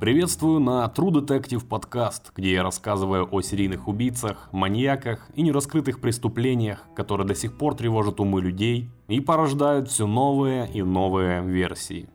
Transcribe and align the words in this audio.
Приветствую 0.00 0.60
на 0.60 0.84
True 0.94 1.10
Detective 1.10 1.66
подкаст, 1.66 2.30
где 2.36 2.52
я 2.52 2.62
рассказываю 2.62 3.28
о 3.32 3.40
серийных 3.40 3.88
убийцах, 3.88 4.48
маньяках 4.52 5.28
и 5.34 5.42
нераскрытых 5.42 6.00
преступлениях, 6.00 6.84
которые 6.94 7.26
до 7.26 7.34
сих 7.34 7.58
пор 7.58 7.74
тревожат 7.74 8.20
умы 8.20 8.40
людей 8.40 8.90
и 9.08 9.18
порождают 9.18 9.88
все 9.88 10.06
новые 10.06 10.70
и 10.72 10.82
новые 10.82 11.42
версии. 11.42 12.08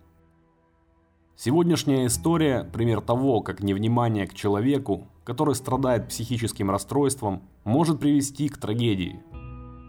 Сегодняшняя 1.35 2.05
история– 2.05 2.63
пример 2.73 3.01
того, 3.01 3.41
как 3.41 3.61
невнимание 3.61 4.27
к 4.27 4.33
человеку, 4.33 5.09
который 5.25 5.53
страдает 5.53 6.07
психическим 6.07 6.71
расстройством, 6.71 7.41
может 7.65 7.99
привести 7.99 8.47
к 8.47 8.57
трагедии. 8.57 9.19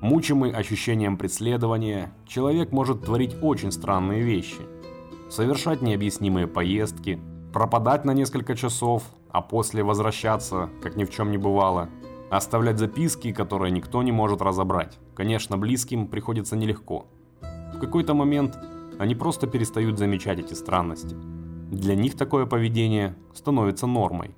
Мучимый 0.03 0.51
ощущением 0.51 1.17
преследования, 1.17 2.13
человек 2.27 2.73
может 2.73 3.05
творить 3.05 3.37
очень 3.41 3.71
странные 3.71 4.23
вещи. 4.23 4.63
Совершать 5.31 5.81
необъяснимые 5.81 6.49
поездки– 6.49 7.21
пропадать 7.55 8.05
на 8.05 8.15
несколько 8.15 8.57
часов, 8.57 9.05
а 9.31 9.41
после 9.41 9.85
возвращаться, 9.85 10.71
как 10.83 10.97
ни 10.97 11.05
в 11.05 11.11
чем 11.11 11.31
не 11.31 11.39
бывало. 11.39 11.89
Оставлять 12.29 12.81
записки, 12.81 13.33
которые 13.33 13.71
никто 13.71 14.03
не 14.03 14.11
может 14.11 14.43
разобрать. 14.43 14.99
Конечно, 15.15 15.57
близким 15.57 16.09
приходится 16.09 16.57
нелегко. 16.57 17.07
В 17.73 17.79
какой-то 17.79 18.13
момент 18.13 18.59
они 18.99 19.15
просто 19.15 19.47
перестают 19.47 19.99
замечать 19.99 20.41
эти 20.41 20.55
странности. 20.55 21.15
Для 21.71 21.95
них 21.95 22.17
такое 22.17 22.45
поведение 22.45 23.15
становится 23.35 23.87
нормой. 23.87 24.35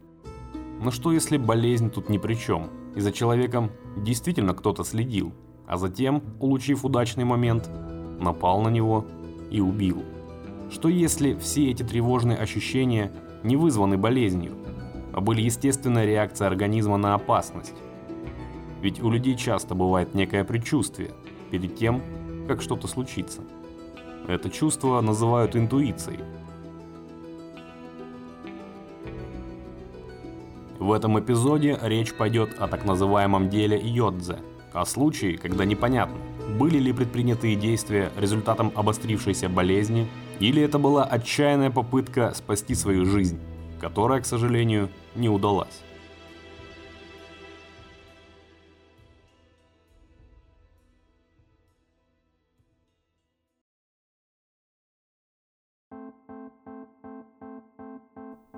Но 0.82 0.90
что 0.90 1.10
если 1.10 1.38
болезнь 1.38 1.90
тут 1.90 2.10
ни 2.10 2.18
при 2.18 2.34
чем, 2.34 2.68
и 2.94 3.00
за 3.00 3.12
человеком 3.12 3.70
действительно 3.96 4.52
кто-то 4.52 4.84
следил, 4.84 5.32
а 5.66 5.78
затем, 5.78 6.22
улучив 6.38 6.84
удачный 6.84 7.24
момент, 7.24 7.70
напал 8.20 8.60
на 8.60 8.68
него 8.68 9.06
и 9.50 9.62
убил? 9.62 10.04
Что 10.70 10.88
если 10.88 11.34
все 11.34 11.70
эти 11.70 11.82
тревожные 11.82 12.36
ощущения 12.36 13.12
не 13.42 13.56
вызваны 13.56 13.96
болезнью, 13.96 14.52
а 15.12 15.20
были 15.20 15.42
естественной 15.42 16.06
реакцией 16.06 16.48
организма 16.48 16.96
на 16.96 17.14
опасность? 17.14 17.74
Ведь 18.82 19.00
у 19.00 19.10
людей 19.10 19.36
часто 19.36 19.74
бывает 19.74 20.14
некое 20.14 20.44
предчувствие 20.44 21.12
перед 21.50 21.76
тем, 21.76 22.02
как 22.48 22.60
что-то 22.62 22.88
случится. 22.88 23.42
Это 24.26 24.50
чувство 24.50 25.00
называют 25.00 25.54
интуицией. 25.54 26.20
В 30.78 30.92
этом 30.92 31.18
эпизоде 31.18 31.78
речь 31.82 32.12
пойдет 32.12 32.58
о 32.58 32.68
так 32.68 32.84
называемом 32.84 33.48
деле 33.48 33.80
Йодзе, 33.80 34.38
о 34.72 34.84
случае, 34.84 35.38
когда 35.38 35.64
непонятно, 35.64 36.16
были 36.58 36.78
ли 36.78 36.92
предпринятые 36.92 37.56
действия 37.56 38.10
результатом 38.16 38.72
обострившейся 38.74 39.48
болезни 39.48 40.08
или 40.40 40.62
это 40.62 40.78
была 40.78 41.04
отчаянная 41.04 41.70
попытка 41.70 42.32
спасти 42.34 42.74
свою 42.74 43.04
жизнь, 43.04 43.38
которая, 43.80 44.20
к 44.20 44.26
сожалению, 44.26 44.88
не 45.14 45.28
удалась. 45.28 45.82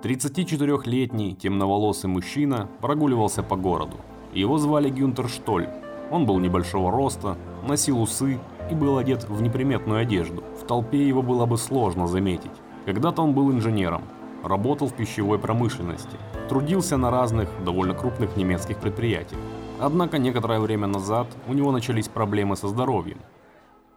Тридцатичетырехлетний 0.01 1.35
темноволосый 1.35 2.09
мужчина 2.09 2.69
прогуливался 2.81 3.43
по 3.43 3.57
городу. 3.57 3.97
Его 4.33 4.57
звали 4.57 4.89
Гюнтер 4.89 5.27
Штоль. 5.27 5.67
Он 6.09 6.25
был 6.25 6.39
небольшого 6.39 6.89
роста, 6.89 7.37
носил 7.67 8.01
усы 8.01 8.39
и 8.71 8.75
был 8.75 8.97
одет 8.97 9.27
в 9.29 9.41
неприметную 9.41 10.01
одежду. 10.01 10.43
В 10.61 10.65
толпе 10.65 11.07
его 11.07 11.21
было 11.21 11.45
бы 11.45 11.57
сложно 11.57 12.07
заметить. 12.07 12.51
Когда-то 12.85 13.21
он 13.21 13.33
был 13.33 13.51
инженером, 13.51 14.03
работал 14.43 14.87
в 14.87 14.93
пищевой 14.93 15.39
промышленности, 15.39 16.17
трудился 16.47 16.97
на 16.97 17.11
разных, 17.11 17.49
довольно 17.63 17.93
крупных 17.93 18.37
немецких 18.37 18.77
предприятиях. 18.77 19.39
Однако 19.79 20.17
некоторое 20.17 20.59
время 20.59 20.87
назад 20.87 21.27
у 21.47 21.53
него 21.53 21.71
начались 21.71 22.07
проблемы 22.07 22.55
со 22.55 22.67
здоровьем. 22.67 23.19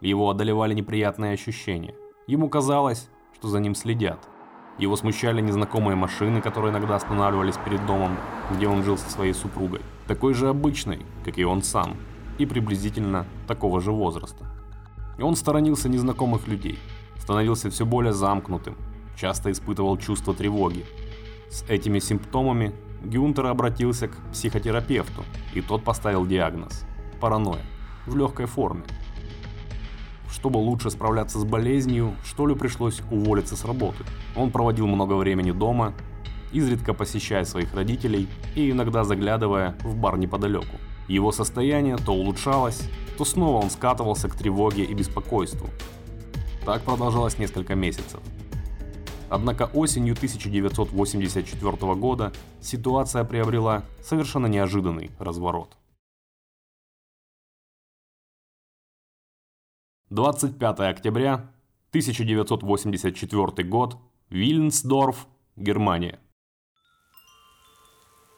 Его 0.01 0.29
одолевали 0.29 0.73
неприятные 0.73 1.33
ощущения. 1.33 1.95
Ему 2.27 2.49
казалось, 2.49 3.09
что 3.35 3.47
за 3.47 3.59
ним 3.59 3.75
следят. 3.75 4.19
Его 4.79 4.95
смущали 4.95 5.39
незнакомые 5.41 5.95
машины, 5.95 6.41
которые 6.41 6.71
иногда 6.71 6.95
останавливались 6.95 7.57
перед 7.63 7.85
домом, 7.85 8.17
где 8.51 8.67
он 8.67 8.83
жил 8.83 8.97
со 8.97 9.09
своей 9.09 9.33
супругой. 9.33 9.81
Такой 10.07 10.33
же 10.33 10.49
обычной, 10.49 11.05
как 11.23 11.37
и 11.37 11.45
он 11.45 11.61
сам, 11.61 11.95
и 12.37 12.45
приблизительно 12.45 13.25
такого 13.47 13.81
же 13.81 13.91
возраста. 13.91 14.45
Он 15.19 15.35
сторонился 15.35 15.89
незнакомых 15.89 16.47
людей, 16.47 16.79
становился 17.17 17.69
все 17.69 17.85
более 17.85 18.13
замкнутым, 18.13 18.75
часто 19.15 19.51
испытывал 19.51 19.97
чувство 19.97 20.33
тревоги. 20.33 20.85
С 21.49 21.63
этими 21.69 21.99
симптомами 21.99 22.73
Гюнтер 23.03 23.45
обратился 23.45 24.07
к 24.07 24.15
психотерапевту, 24.31 25.23
и 25.53 25.61
тот 25.61 25.83
поставил 25.83 26.25
диагноз– 26.25 26.83
паранойя, 27.21 27.63
в 28.07 28.17
легкой 28.17 28.47
форме. 28.47 28.83
Чтобы 30.29 30.57
лучше 30.57 30.89
справляться 30.89 31.39
с 31.39 31.45
болезнью, 31.45 32.15
Штолю 32.25 32.55
пришлось 32.55 33.01
уволиться 33.11 33.55
с 33.55 33.65
работы. 33.65 34.03
Он 34.35 34.49
проводил 34.49 34.87
много 34.87 35.13
времени 35.13 35.51
дома, 35.51 35.93
изредка 36.51 36.93
посещая 36.93 37.45
своих 37.45 37.73
родителей 37.73 38.27
и 38.55 38.71
иногда 38.71 39.03
заглядывая 39.03 39.77
в 39.83 39.95
бар 39.95 40.17
неподалеку. 40.17 40.77
Его 41.07 41.31
состояние 41.31 41.97
то 41.97 42.13
улучшалось, 42.13 42.89
то 43.17 43.25
снова 43.25 43.63
он 43.63 43.69
скатывался 43.69 44.29
к 44.29 44.35
тревоге 44.35 44.83
и 44.83 44.93
беспокойству. 44.93 45.69
Так 46.65 46.83
продолжалось 46.83 47.37
несколько 47.37 47.75
месяцев. 47.75 48.21
Однако 49.29 49.69
осенью 49.73 50.13
1984 50.13 51.95
года 51.95 52.31
ситуация 52.61 53.23
приобрела 53.23 53.83
совершенно 54.01 54.47
неожиданный 54.47 55.11
разворот. 55.19 55.75
25 60.09 60.79
октября 60.81 61.33
1984 61.89 63.67
год, 63.67 63.97
Вильнсдорф, 64.29 65.27
Германия. 65.55 66.19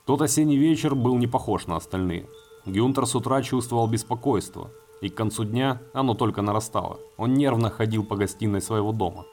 Тот 0.05 0.21
осенний 0.21 0.57
вечер 0.57 0.95
был 0.95 1.17
не 1.17 1.27
похож 1.27 1.67
на 1.67 1.75
остальные. 1.75 2.29
Гюнтер 2.65 3.05
с 3.05 3.15
утра 3.15 3.41
чувствовал 3.43 3.87
беспокойство, 3.87 4.71
и 5.01 5.09
к 5.09 5.15
концу 5.15 5.43
дня 5.43 5.81
оно 5.93 6.15
только 6.15 6.41
нарастало. 6.41 6.99
Он 7.17 7.33
нервно 7.33 7.69
ходил 7.69 8.03
по 8.03 8.15
гостиной 8.15 8.61
своего 8.61 8.91
дома. 8.91 9.25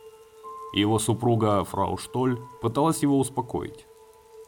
Его 0.75 0.99
супруга, 0.99 1.65
фрау 1.65 1.97
Штоль, 1.97 2.41
пыталась 2.61 3.03
его 3.03 3.19
успокоить. 3.19 3.87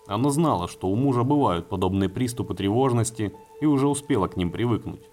Она 0.06 0.28
знала, 0.30 0.68
что 0.68 0.88
у 0.88 0.96
мужа 0.96 1.22
бывают 1.22 1.68
подобные 1.68 2.10
приступы 2.10 2.54
тревожности 2.54 3.34
и 3.60 3.66
уже 3.66 3.88
успела 3.88 4.28
к 4.28 4.36
ним 4.36 4.50
привыкнуть. 4.50 5.08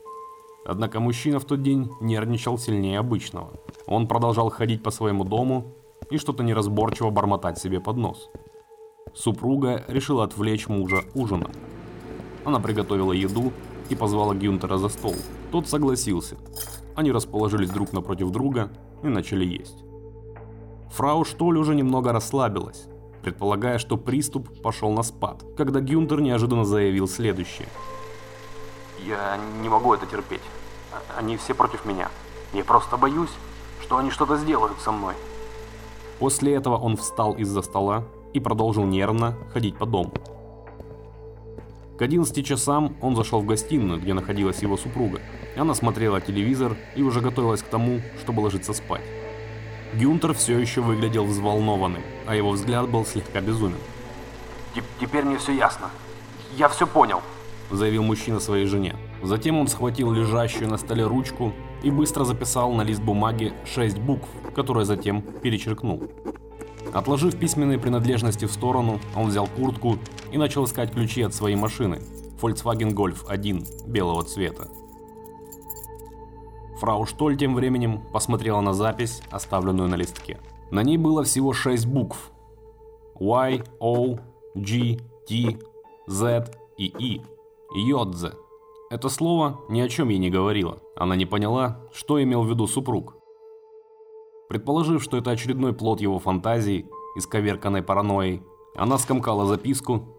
Однако 0.66 1.00
мужчина 1.00 1.40
в 1.40 1.46
тот 1.46 1.64
день 1.64 1.90
нервничал 2.02 2.58
сильнее 2.58 3.00
обычного. 3.00 3.52
Он 3.88 4.08
продолжал 4.08 4.50
ходить 4.50 4.84
по 4.84 4.92
своему 4.92 5.24
дому 5.24 5.74
и 6.10 6.18
что-то 6.18 6.44
неразборчиво 6.44 7.10
бормотать 7.10 7.58
себе 7.58 7.80
под 7.80 7.98
нос. 7.98 8.30
Супруга 9.14 9.84
решила 9.88 10.26
отвлечь 10.26 10.68
мужа 10.68 11.04
ужином. 11.14 11.52
Она 12.46 12.60
приготовила 12.60 13.14
еду 13.14 13.52
и 13.90 13.96
позвала 13.96 14.34
Гюнтера 14.34 14.78
за 14.78 14.90
стол. 14.90 15.16
Тот 15.52 15.68
согласился. 15.68 16.38
Они 16.96 17.12
расположились 17.12 17.70
друг 17.70 17.94
напротив 17.94 18.32
друга 18.32 18.72
и 19.04 19.08
начали 19.08 19.46
есть. 19.46 19.84
Фрау 20.92 21.24
Штоль 21.24 21.58
уже 21.58 21.76
немного 21.76 22.12
расслабилась, 22.12 22.86
предполагая, 23.22 23.78
что 23.78 23.98
приступ 23.98 24.62
пошел 24.62 24.92
на 24.92 25.04
спад, 25.04 25.44
когда 25.56 25.80
Гюнтер 25.80 26.22
неожиданно 26.22 26.66
заявил 26.66 27.08
следующее. 27.08 27.68
«Я 29.06 29.38
не 29.62 29.70
могу 29.70 29.94
это 29.94 30.06
терпеть. 30.06 30.42
Они 31.18 31.38
все 31.38 31.54
против 31.54 31.86
меня. 31.86 32.10
Я 32.54 32.64
просто 32.64 32.98
боюсь, 32.98 33.32
что 33.82 33.98
они 33.98 34.12
что-то 34.12 34.38
сделают 34.38 34.80
со 34.80 34.92
мной». 34.92 35.16
После 36.20 36.54
этого 36.54 36.78
он 36.78 36.98
встал 36.98 37.34
из-за 37.34 37.62
стола 37.62 38.04
и 38.34 38.40
продолжил 38.40 38.86
нервно 38.86 39.36
ходить 39.54 39.78
по 39.78 39.86
дому. 39.86 40.14
К 42.02 42.04
11 42.04 42.44
часам 42.44 42.96
он 43.00 43.16
зашел 43.16 43.42
в 43.42 43.46
гостиную, 43.46 44.02
где 44.02 44.16
находилась 44.16 44.64
его 44.64 44.76
супруга. 44.76 45.22
Она 45.56 45.76
смотрела 45.76 46.20
телевизор 46.20 46.76
и 46.96 47.04
уже 47.04 47.22
готовилась 47.22 47.62
к 47.62 47.68
тому, 47.68 48.02
чтобы 48.24 48.40
ложиться 48.40 48.74
спать. 48.74 49.04
Гюнтер 49.94 50.34
все 50.34 50.58
еще 50.58 50.82
выглядел 50.82 51.26
взволнованным, 51.26 52.02
а 52.26 52.36
его 52.36 52.50
взгляд 52.50 52.90
был 52.90 53.06
слегка 53.06 53.40
безумен. 53.40 53.78
«Теперь 55.00 55.26
мне 55.26 55.38
все 55.38 55.52
ясно. 55.52 55.92
Я 56.58 56.70
все 56.70 56.88
понял»,– 56.88 57.22
заявил 57.70 58.02
мужчина 58.02 58.40
своей 58.40 58.66
жене. 58.66 58.96
Затем 59.22 59.60
он 59.60 59.68
схватил 59.68 60.12
лежащую 60.12 60.72
на 60.72 60.78
столе 60.78 61.06
ручку 61.06 61.54
и 61.84 61.92
быстро 61.92 62.24
записал 62.24 62.74
на 62.74 62.82
лист 62.82 63.04
бумаги 63.04 63.54
шесть 63.64 64.00
букв, 64.00 64.28
которые 64.56 64.86
затем 64.86 65.22
перечеркнул. 65.22 66.10
Отложив 66.94 67.38
письменные 67.38 67.80
принадлежности 67.80 68.46
в 68.46 68.52
сторону, 68.52 69.00
он 69.16 69.28
взял 69.28 69.48
куртку 69.48 69.98
и 70.32 70.38
начал 70.38 70.66
искать 70.66 70.92
ключи 70.92 71.22
от 71.22 71.34
своей 71.34 71.56
машины 71.56 72.02
Volkswagen 72.42 72.94
Golf 72.94 73.26
1 73.28 73.66
белого 73.88 74.24
цвета. 74.24 74.68
Фрау 76.80 77.06
Штоль 77.06 77.38
тем 77.38 77.54
временем 77.54 78.02
посмотрела 78.12 78.60
на 78.60 78.74
запись, 78.74 79.22
оставленную 79.30 79.88
на 79.88 79.96
листке. 79.96 80.40
На 80.72 80.84
ней 80.84 80.98
было 80.98 81.24
всего 81.24 81.54
6 81.54 81.86
букв. 81.86 82.32
Y, 83.20 83.64
O, 83.80 84.18
G, 84.56 85.00
T, 85.28 85.60
Z 86.08 86.52
и 86.78 86.86
И. 86.98 87.22
Йодзе. 87.74 88.34
Это 88.90 89.08
слово 89.08 89.62
ни 89.70 89.80
о 89.80 89.88
чем 89.88 90.10
ей 90.10 90.18
не 90.18 90.30
говорило. 90.30 90.80
Она 90.96 91.16
не 91.16 91.26
поняла, 91.26 91.80
что 91.94 92.22
имел 92.22 92.44
в 92.44 92.50
виду 92.50 92.68
супруг. 92.68 93.21
Предположив, 94.52 95.02
что 95.02 95.16
это 95.16 95.32
очередной 95.32 95.72
плод 95.72 96.02
его 96.02 96.20
фантазии, 96.20 96.86
исковерканной 97.16 97.82
паранойей, 97.82 98.44
она 98.76 98.98
скомкала 98.98 99.46
записку 99.46 100.10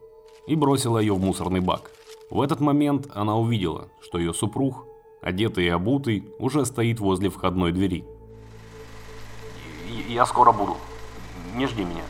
и 0.47 0.57
бросила 0.57 0.99
ее 0.99 1.13
в 1.13 1.21
мусорный 1.21 1.61
бак. 1.61 1.91
В 2.31 2.41
этот 2.41 2.59
момент 2.59 3.09
она 3.13 3.37
увидела, 3.37 3.91
что 4.01 4.17
ее 4.17 4.33
супруг, 4.33 4.87
одетый 5.21 5.67
и 5.67 5.69
обутый, 5.69 6.33
уже 6.39 6.65
стоит 6.65 6.99
возле 6.99 7.29
входной 7.29 7.73
двери. 7.73 8.07
Я 10.09 10.25
скоро 10.25 10.51
буду. 10.51 10.79
Не 11.55 11.67
жди 11.67 11.85
меня. 11.85 12.05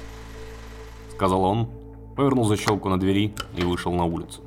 Сказал 1.16 1.42
он, 1.42 1.68
повернул 2.14 2.44
защелку 2.44 2.88
на 2.88 3.00
двери 3.00 3.34
и 3.56 3.64
вышел 3.64 3.92
на 3.92 4.04
улицу. 4.04 4.42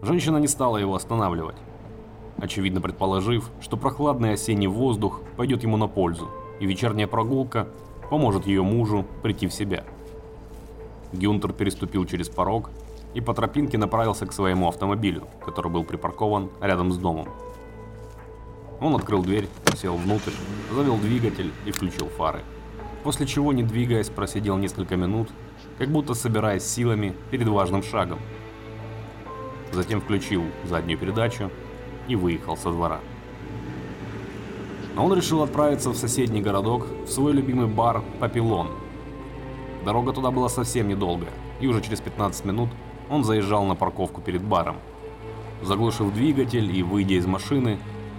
Женщина 0.00 0.38
не 0.38 0.48
стала 0.48 0.78
его 0.78 0.94
останавливать, 0.94 1.56
очевидно 2.38 2.80
предположив, 2.80 3.50
что 3.60 3.76
прохладный 3.76 4.32
осенний 4.32 4.66
воздух 4.66 5.20
пойдет 5.36 5.62
ему 5.62 5.76
на 5.76 5.88
пользу, 5.88 6.28
и 6.60 6.66
вечерняя 6.66 7.06
прогулка 7.06 7.68
поможет 8.10 8.46
ее 8.46 8.62
мужу 8.62 9.04
прийти 9.22 9.46
в 9.46 9.52
себя. 9.52 9.84
Гюнтер 11.12 11.52
переступил 11.52 12.04
через 12.04 12.28
порог 12.28 12.70
и 13.14 13.20
по 13.20 13.34
тропинке 13.34 13.78
направился 13.78 14.26
к 14.26 14.32
своему 14.32 14.68
автомобилю, 14.68 15.26
который 15.44 15.70
был 15.70 15.84
припаркован 15.84 16.50
рядом 16.60 16.92
с 16.92 16.98
домом. 16.98 17.28
Он 18.80 18.94
открыл 18.94 19.22
дверь, 19.22 19.48
сел 19.76 19.96
внутрь, 19.96 20.32
завел 20.72 20.96
двигатель 20.98 21.52
и 21.66 21.72
включил 21.72 22.08
фары. 22.08 22.42
После 23.02 23.26
чего, 23.26 23.52
не 23.52 23.62
двигаясь, 23.62 24.08
просидел 24.08 24.56
несколько 24.56 24.96
минут, 24.96 25.28
как 25.78 25.88
будто 25.88 26.14
собираясь 26.14 26.64
силами 26.64 27.14
перед 27.30 27.48
важным 27.48 27.82
шагом. 27.82 28.18
Затем 29.72 30.00
включил 30.00 30.44
заднюю 30.64 30.98
передачу 30.98 31.50
и 32.08 32.16
выехал 32.16 32.56
со 32.56 32.70
двора. 32.70 33.00
Но 34.94 35.06
он 35.06 35.14
решил 35.14 35.42
отправиться 35.42 35.90
в 35.90 35.96
соседний 35.96 36.42
городок, 36.42 36.86
в 37.06 37.08
свой 37.08 37.32
любимый 37.32 37.68
бар 37.68 38.02
«Папилон». 38.18 38.68
Дорога 39.84 40.12
туда 40.12 40.30
была 40.30 40.48
совсем 40.48 40.88
недолгая, 40.88 41.30
и 41.60 41.66
уже 41.66 41.80
через 41.80 42.00
15 42.00 42.44
минут 42.44 42.68
он 43.08 43.22
заезжал 43.22 43.64
на 43.64 43.74
парковку 43.74 44.20
перед 44.20 44.42
баром. 44.42 44.76
Заглушив 45.62 46.12
двигатель 46.12 46.76
и 46.76 46.82
выйдя 46.82 47.14
из 47.14 47.26
машины, 47.26 47.78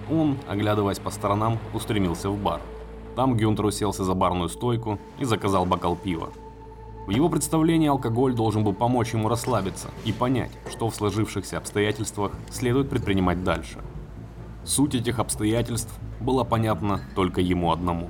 он, 0.09 0.38
оглядываясь 0.47 1.00
по 1.00 1.09
сторонам, 1.09 1.59
устремился 1.74 2.30
в 2.30 2.38
бар. 2.38 2.62
Там 3.15 3.35
Гюнтер 3.35 3.65
уселся 3.65 4.03
за 4.03 4.13
барную 4.13 4.50
стойку 4.50 4.97
и 5.19 5.25
заказал 5.25 5.65
бокал 5.65 5.95
пива. 5.95 6.30
В 7.07 7.11
его 7.11 7.29
представлении 7.29 7.87
алкоголь 7.87 8.35
должен 8.35 8.63
был 8.63 8.73
помочь 8.73 9.13
ему 9.13 9.29
расслабиться 9.29 9.89
и 10.05 10.11
понять, 10.11 10.51
что 10.69 10.89
в 10.89 10.95
сложившихся 10.95 11.57
обстоятельствах 11.57 12.31
следует 12.51 12.89
предпринимать 12.89 13.43
дальше. 13.43 13.79
Суть 14.63 14.93
этих 14.93 15.19
обстоятельств 15.19 15.91
была 16.19 16.43
понятна 16.43 17.01
только 17.15 17.41
ему 17.41 17.71
одному. 17.71 18.09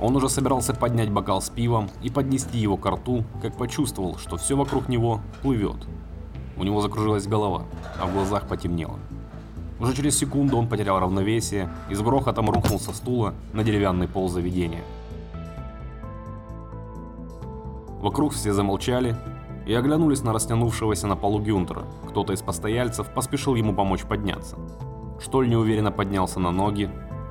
Он 0.00 0.14
уже 0.14 0.28
собирался 0.28 0.74
поднять 0.74 1.10
бокал 1.10 1.40
с 1.40 1.48
пивом 1.48 1.90
и 2.02 2.10
поднести 2.10 2.58
его 2.58 2.76
к 2.76 2.86
рту, 2.86 3.24
как 3.40 3.56
почувствовал, 3.56 4.18
что 4.18 4.36
все 4.36 4.56
вокруг 4.56 4.88
него 4.88 5.20
плывет. 5.42 5.76
У 6.56 6.64
него 6.64 6.80
закружилась 6.80 7.26
голова, 7.26 7.64
а 7.98 8.06
в 8.06 8.12
глазах 8.12 8.46
потемнело. 8.46 8.98
Уже 9.80 9.94
через 9.94 10.16
секунду 10.16 10.56
он 10.56 10.68
потерял 10.68 11.00
равновесие 11.00 11.68
и 11.90 11.94
с 11.94 12.00
грохотом 12.00 12.50
рухнул 12.50 12.78
со 12.78 12.92
стула 12.92 13.34
на 13.52 13.64
деревянный 13.64 14.08
пол 14.08 14.28
заведения. 14.28 14.82
Вокруг 18.06 18.34
все 18.34 18.52
замолчали 18.52 19.16
и 19.66 19.74
оглянулись 19.74 20.22
на 20.22 20.32
растянувшегося 20.32 21.08
на 21.08 21.16
полу 21.16 21.40
Гюнтера. 21.40 21.82
Кто-то 22.08 22.34
из 22.34 22.40
постояльцев 22.40 23.08
поспешил 23.12 23.56
ему 23.56 23.74
помочь 23.74 24.04
подняться. 24.04 24.56
Штоль 25.20 25.48
неуверенно 25.48 25.90
поднялся 25.90 26.38
на 26.38 26.52
ноги, 26.52 26.88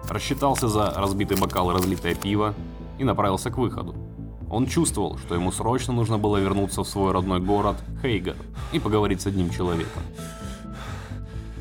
рассчитался 0.10 0.68
за 0.68 0.94
разбитый 0.98 1.38
бокал 1.38 1.72
и 1.72 1.74
разлитое 1.74 2.14
пиво 2.14 2.54
и 3.00 3.06
направился 3.06 3.52
к 3.52 3.58
выходу. 3.58 3.96
Он 4.52 4.66
чувствовал, 4.66 5.18
что 5.18 5.34
ему 5.34 5.54
срочно 5.54 5.94
нужно 5.94 6.18
было 6.18 6.36
вернуться 6.36 6.84
в 6.84 6.90
свой 6.90 7.14
родной 7.14 7.40
город, 7.40 7.78
Хейгер, 8.02 8.36
и 8.74 8.80
поговорить 8.80 9.22
с 9.22 9.28
одним 9.28 9.52
человеком. 9.52 10.04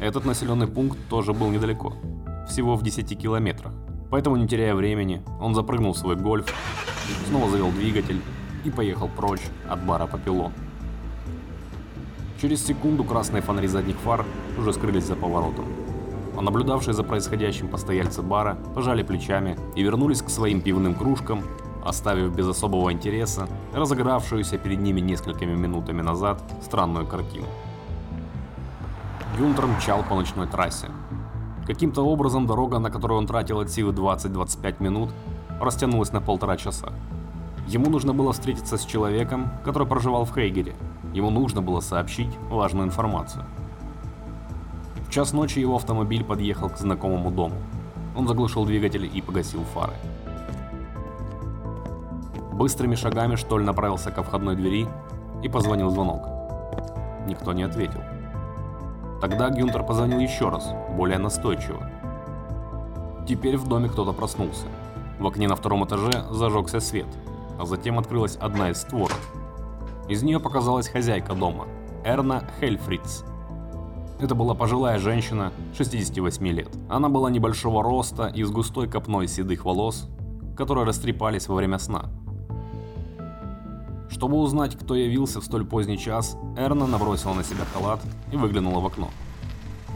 Этот 0.01 0.25
населенный 0.25 0.67
пункт 0.67 0.99
тоже 1.09 1.33
был 1.33 1.51
недалеко, 1.51 1.93
всего 2.49 2.75
в 2.75 2.83
10 2.83 3.17
километрах. 3.17 3.73
Поэтому, 4.11 4.35
не 4.35 4.49
теряя 4.49 4.75
времени, 4.75 5.23
он 5.41 5.55
запрыгнул 5.55 5.93
в 5.93 5.99
свой 5.99 6.17
гольф, 6.17 6.53
снова 7.29 7.49
завел 7.49 7.71
двигатель 7.71 8.21
и 8.65 8.71
поехал 8.71 9.09
прочь 9.09 9.43
от 9.69 9.85
бара 9.85 10.07
Папилон. 10.07 10.53
Через 12.41 12.65
секунду 12.67 13.05
красные 13.05 13.43
фонари 13.43 13.69
задних 13.69 13.97
фар 13.97 14.25
уже 14.59 14.73
скрылись 14.73 15.05
за 15.05 15.17
поворотом. 15.17 15.67
А 16.37 16.43
наблюдавшие 16.43 16.93
за 16.93 17.05
происходящим 17.05 17.69
постояльцы 17.69 18.23
бара 18.23 18.57
пожали 18.75 19.03
плечами 19.03 19.57
и 19.77 19.83
вернулись 19.83 20.21
к 20.21 20.29
своим 20.29 20.61
пивным 20.61 20.95
кружкам, 20.95 21.43
оставив 21.85 22.35
без 22.35 22.49
особого 22.49 22.93
интереса 22.93 23.49
разыгравшуюся 23.73 24.59
перед 24.59 24.81
ними 24.81 25.01
несколькими 25.01 25.55
минутами 25.55 26.03
назад 26.03 26.43
странную 26.63 27.07
картину. 27.07 27.47
Гюнтер 29.39 29.67
мчал 29.67 30.03
по 30.03 30.15
ночной 30.15 30.47
трассе. 30.47 30.89
Каким-то 31.67 32.05
образом 32.07 32.47
дорога, 32.47 32.79
на 32.79 32.91
которую 32.91 33.19
он 33.19 33.27
тратил 33.27 33.61
от 33.61 33.71
силы 33.71 33.93
20-25 33.93 34.83
минут, 34.83 35.11
растянулась 35.61 36.13
на 36.13 36.21
полтора 36.21 36.57
часа. 36.57 36.93
Ему 37.67 37.89
нужно 37.89 38.13
было 38.13 38.33
встретиться 38.33 38.77
с 38.77 38.85
человеком, 38.85 39.51
который 39.65 39.89
проживал 39.89 40.27
в 40.27 40.35
Хейгере. 40.35 40.75
Ему 41.15 41.31
нужно 41.31 41.63
было 41.63 41.81
сообщить 41.81 42.29
важную 42.51 42.87
информацию. 42.87 43.45
В 45.09 45.11
час 45.11 45.33
ночи 45.33 45.61
его 45.61 45.77
автомобиль 45.77 46.25
подъехал 46.25 46.69
к 46.69 46.77
знакомому 46.77 47.31
дому. 47.31 47.55
Он 48.17 48.29
заглушил 48.29 48.67
двигатель 48.67 49.11
и 49.13 49.23
погасил 49.23 49.65
фары. 49.73 49.95
Быстрыми 52.53 52.97
шагами 52.97 53.37
Штоль 53.37 53.65
направился 53.65 54.11
ко 54.11 54.23
входной 54.23 54.57
двери 54.57 54.87
и 55.43 55.49
позвонил 55.49 55.91
звонок. 55.91 56.29
Никто 57.27 57.53
не 57.53 57.63
ответил. 57.63 58.01
Тогда 59.21 59.49
Гюнтер 59.49 59.85
позвонил 59.85 60.19
еще 60.19 60.51
раз, 60.51 60.71
более 60.97 61.19
настойчиво. 61.19 61.91
Теперь 63.27 63.57
в 63.57 63.67
доме 63.67 63.89
кто-то 63.89 64.13
проснулся. 64.13 64.67
В 65.19 65.27
окне 65.27 65.49
на 65.49 65.57
втором 65.57 65.85
этаже 65.87 66.27
зажегся 66.31 66.79
свет– 66.79 67.07
а 67.59 67.67
затем 67.67 67.99
открылась 67.99 68.37
одна 68.37 68.71
из 68.71 68.81
створок. 68.81 69.19
Из 70.09 70.23
нее 70.23 70.41
показалась 70.41 70.89
хозяйка 70.89 71.35
дома, 71.35 71.67
Эрна 72.05 72.49
Хельфриц. 72.61 73.25
Это 74.21 74.35
была 74.35 74.55
пожилая 74.55 74.99
женщина 74.99 75.53
68 75.77 76.47
лет. 76.49 76.69
Она 76.89 77.09
была 77.09 77.31
небольшого 77.31 77.83
роста 77.83 78.27
и 78.27 78.43
с 78.43 78.51
густой 78.51 78.89
копной 78.89 79.29
седых 79.29 79.65
волос, 79.65 80.09
которые 80.57 80.87
растрепались 80.87 81.49
во 81.49 81.57
время 81.57 81.79
сна. 81.79 82.11
Чтобы 84.09 84.37
узнать, 84.37 84.77
кто 84.79 84.95
явился 84.95 85.41
в 85.41 85.45
столь 85.45 85.67
поздний 85.67 85.99
час, 85.99 86.37
Эрна 86.57 86.87
набросила 86.87 87.35
на 87.35 87.43
себя 87.43 87.65
халат 87.73 88.01
и 88.31 88.37
выглянула 88.37 88.81
в 88.81 88.87
окно. 88.87 89.11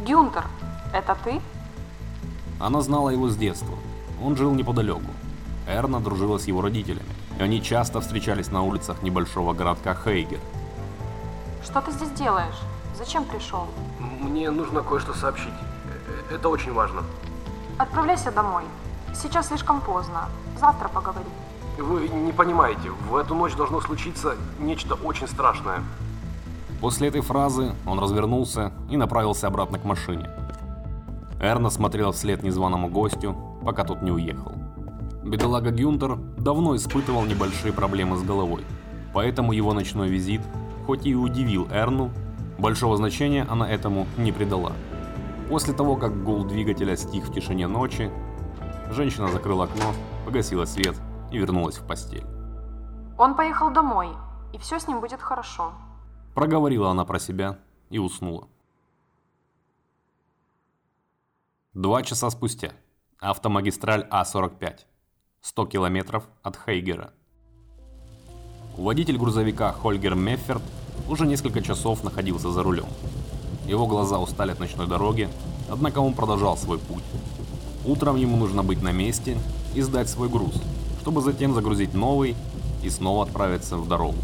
«Гюнтер, 0.07 0.45
это 0.93 1.17
ты?» 1.23 1.41
Она 2.59 2.81
знала 2.81 3.11
его 3.11 3.29
с 3.29 3.37
детства. 3.37 3.75
Он 4.23 4.37
жил 4.37 4.53
неподалеку. 4.55 5.11
Эрна 5.68 6.00
дружила 6.00 6.38
с 6.38 6.46
его 6.46 6.62
родителями 6.62 7.14
и 7.38 7.42
они 7.42 7.62
часто 7.62 8.00
встречались 8.00 8.50
на 8.50 8.62
улицах 8.62 9.02
небольшого 9.02 9.52
городка 9.52 9.94
Хейгер. 9.94 10.40
Что 11.62 11.80
ты 11.80 11.92
здесь 11.92 12.10
делаешь? 12.10 12.58
Зачем 12.96 13.25
пришел? 13.25 13.66
Мне 14.20 14.50
нужно 14.50 14.82
кое-что 14.82 15.14
сообщить. 15.14 15.52
Э, 16.30 16.34
это 16.34 16.48
очень 16.48 16.72
важно. 16.72 17.02
Отправляйся 17.78 18.32
домой. 18.32 18.64
Сейчас 19.14 19.48
слишком 19.48 19.80
поздно. 19.80 20.28
Завтра 20.58 20.88
поговорим. 20.88 21.30
Вы 21.78 22.08
не 22.08 22.32
понимаете, 22.32 22.90
в 22.90 23.14
эту 23.14 23.37
ночь 23.37 23.54
должно 23.54 23.80
случиться 23.80 24.34
нечто 24.58 24.94
очень 24.94 25.28
страшное. 25.28 25.82
После 26.80 27.08
этой 27.08 27.20
фразы 27.20 27.75
он 27.87 28.00
развернулся 28.00 28.72
и 28.90 28.96
направился 28.96 29.46
обратно 29.46 29.78
к 29.78 29.84
машине. 29.84 30.28
Эрна 31.40 31.70
смотрел 31.70 32.10
вслед 32.10 32.42
незваному 32.42 32.88
гостю, 32.88 33.37
пока 33.64 33.84
тот 33.84 34.02
не 34.02 34.10
уехал. 34.10 34.58
Бедолага 35.22 35.70
Гюнтер 35.70 36.16
давно 36.38 36.76
испытывал 36.76 37.25
небольшие 37.25 37.72
проблемы 37.72 38.16
с 38.16 38.22
головой, 38.22 38.64
поэтому 39.12 39.52
его 39.52 39.72
ночной 39.72 40.08
визит, 40.08 40.40
хоть 40.87 41.06
и 41.06 41.14
удивил 41.14 41.68
Эрну, 41.70 42.10
большого 42.58 42.96
значения 42.96 43.46
она 43.48 43.68
этому 43.68 44.06
не 44.16 44.32
придала. 44.32 44.72
После 45.48 45.75
того, 45.75 45.96
как 45.96 46.22
гул 46.25 46.44
двигателя 46.44 46.96
стих 46.96 47.25
в 47.25 47.32
тишине 47.32 47.66
ночи, 47.66 48.10
женщина 48.90 49.28
закрыла 49.28 49.64
окно, 49.64 49.92
погасила 50.25 50.64
свет 50.64 50.94
и 51.32 51.38
вернулась 51.38 51.78
в 51.78 51.87
постель. 51.87 52.25
Он 53.18 53.34
поехал 53.34 53.70
домой, 53.70 54.08
и 54.52 54.58
все 54.58 54.78
с 54.78 54.87
ним 54.87 55.00
будет 55.00 55.20
хорошо. 55.20 55.72
Проговорила 56.34 56.90
она 56.90 57.04
про 57.04 57.18
себя 57.18 57.58
и 57.90 57.98
уснула. 57.98 58.46
Два 61.75 62.02
часа 62.02 62.30
спустя. 62.30 62.72
Автомагистраль 63.18 64.06
А45. 64.10 64.80
100 65.42 65.66
километров 65.66 66.25
от 66.42 66.57
Хейгера. 66.57 67.12
Водитель 68.76 69.18
грузовика 69.18 69.73
Хольгер 69.73 70.14
Мефферт 70.14 70.62
уже 71.09 71.26
несколько 71.26 71.62
часов 71.62 72.04
находился 72.04 72.50
за 72.50 72.62
рулем. 72.62 72.88
Его 73.66 73.87
глаза 73.87 74.18
устали 74.18 74.52
от 74.52 74.61
ночной 74.61 74.87
дороги, 74.87 75.28
однако 75.71 75.99
он 75.99 76.14
продолжал 76.14 76.57
свой 76.57 76.78
путь. 76.78 77.02
Утром 77.85 78.16
ему 78.16 78.37
нужно 78.37 78.62
быть 78.62 78.83
на 78.83 78.92
месте 78.92 79.38
и 79.75 79.80
сдать 79.80 80.09
свой 80.09 80.28
груз, 80.28 80.54
чтобы 81.00 81.23
затем 81.23 81.54
загрузить 81.54 81.95
новый 81.95 82.35
и 82.83 82.90
снова 82.90 83.25
отправиться 83.25 83.76
в 83.76 83.88
дорогу. 83.88 84.18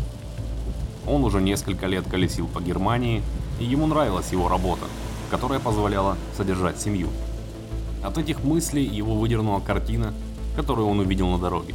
Он 1.06 1.24
уже 1.24 1.40
несколько 1.40 1.86
лет 1.86 2.04
колесил 2.08 2.46
по 2.48 2.60
Германии, 2.60 3.22
и 3.60 3.64
ему 3.64 3.86
нравилась 3.86 4.32
его 4.32 4.48
работа, 4.48 4.86
которая 5.30 5.60
позволяла 5.60 6.16
содержать 6.36 6.80
семью. 6.80 7.08
От 8.02 8.18
этих 8.18 8.42
мыслей 8.42 8.84
его 8.84 9.14
выдернула 9.14 9.60
картина, 9.60 10.12
которую 10.56 10.88
он 10.88 11.00
увидел 11.00 11.28
на 11.28 11.38
дороге. 11.38 11.74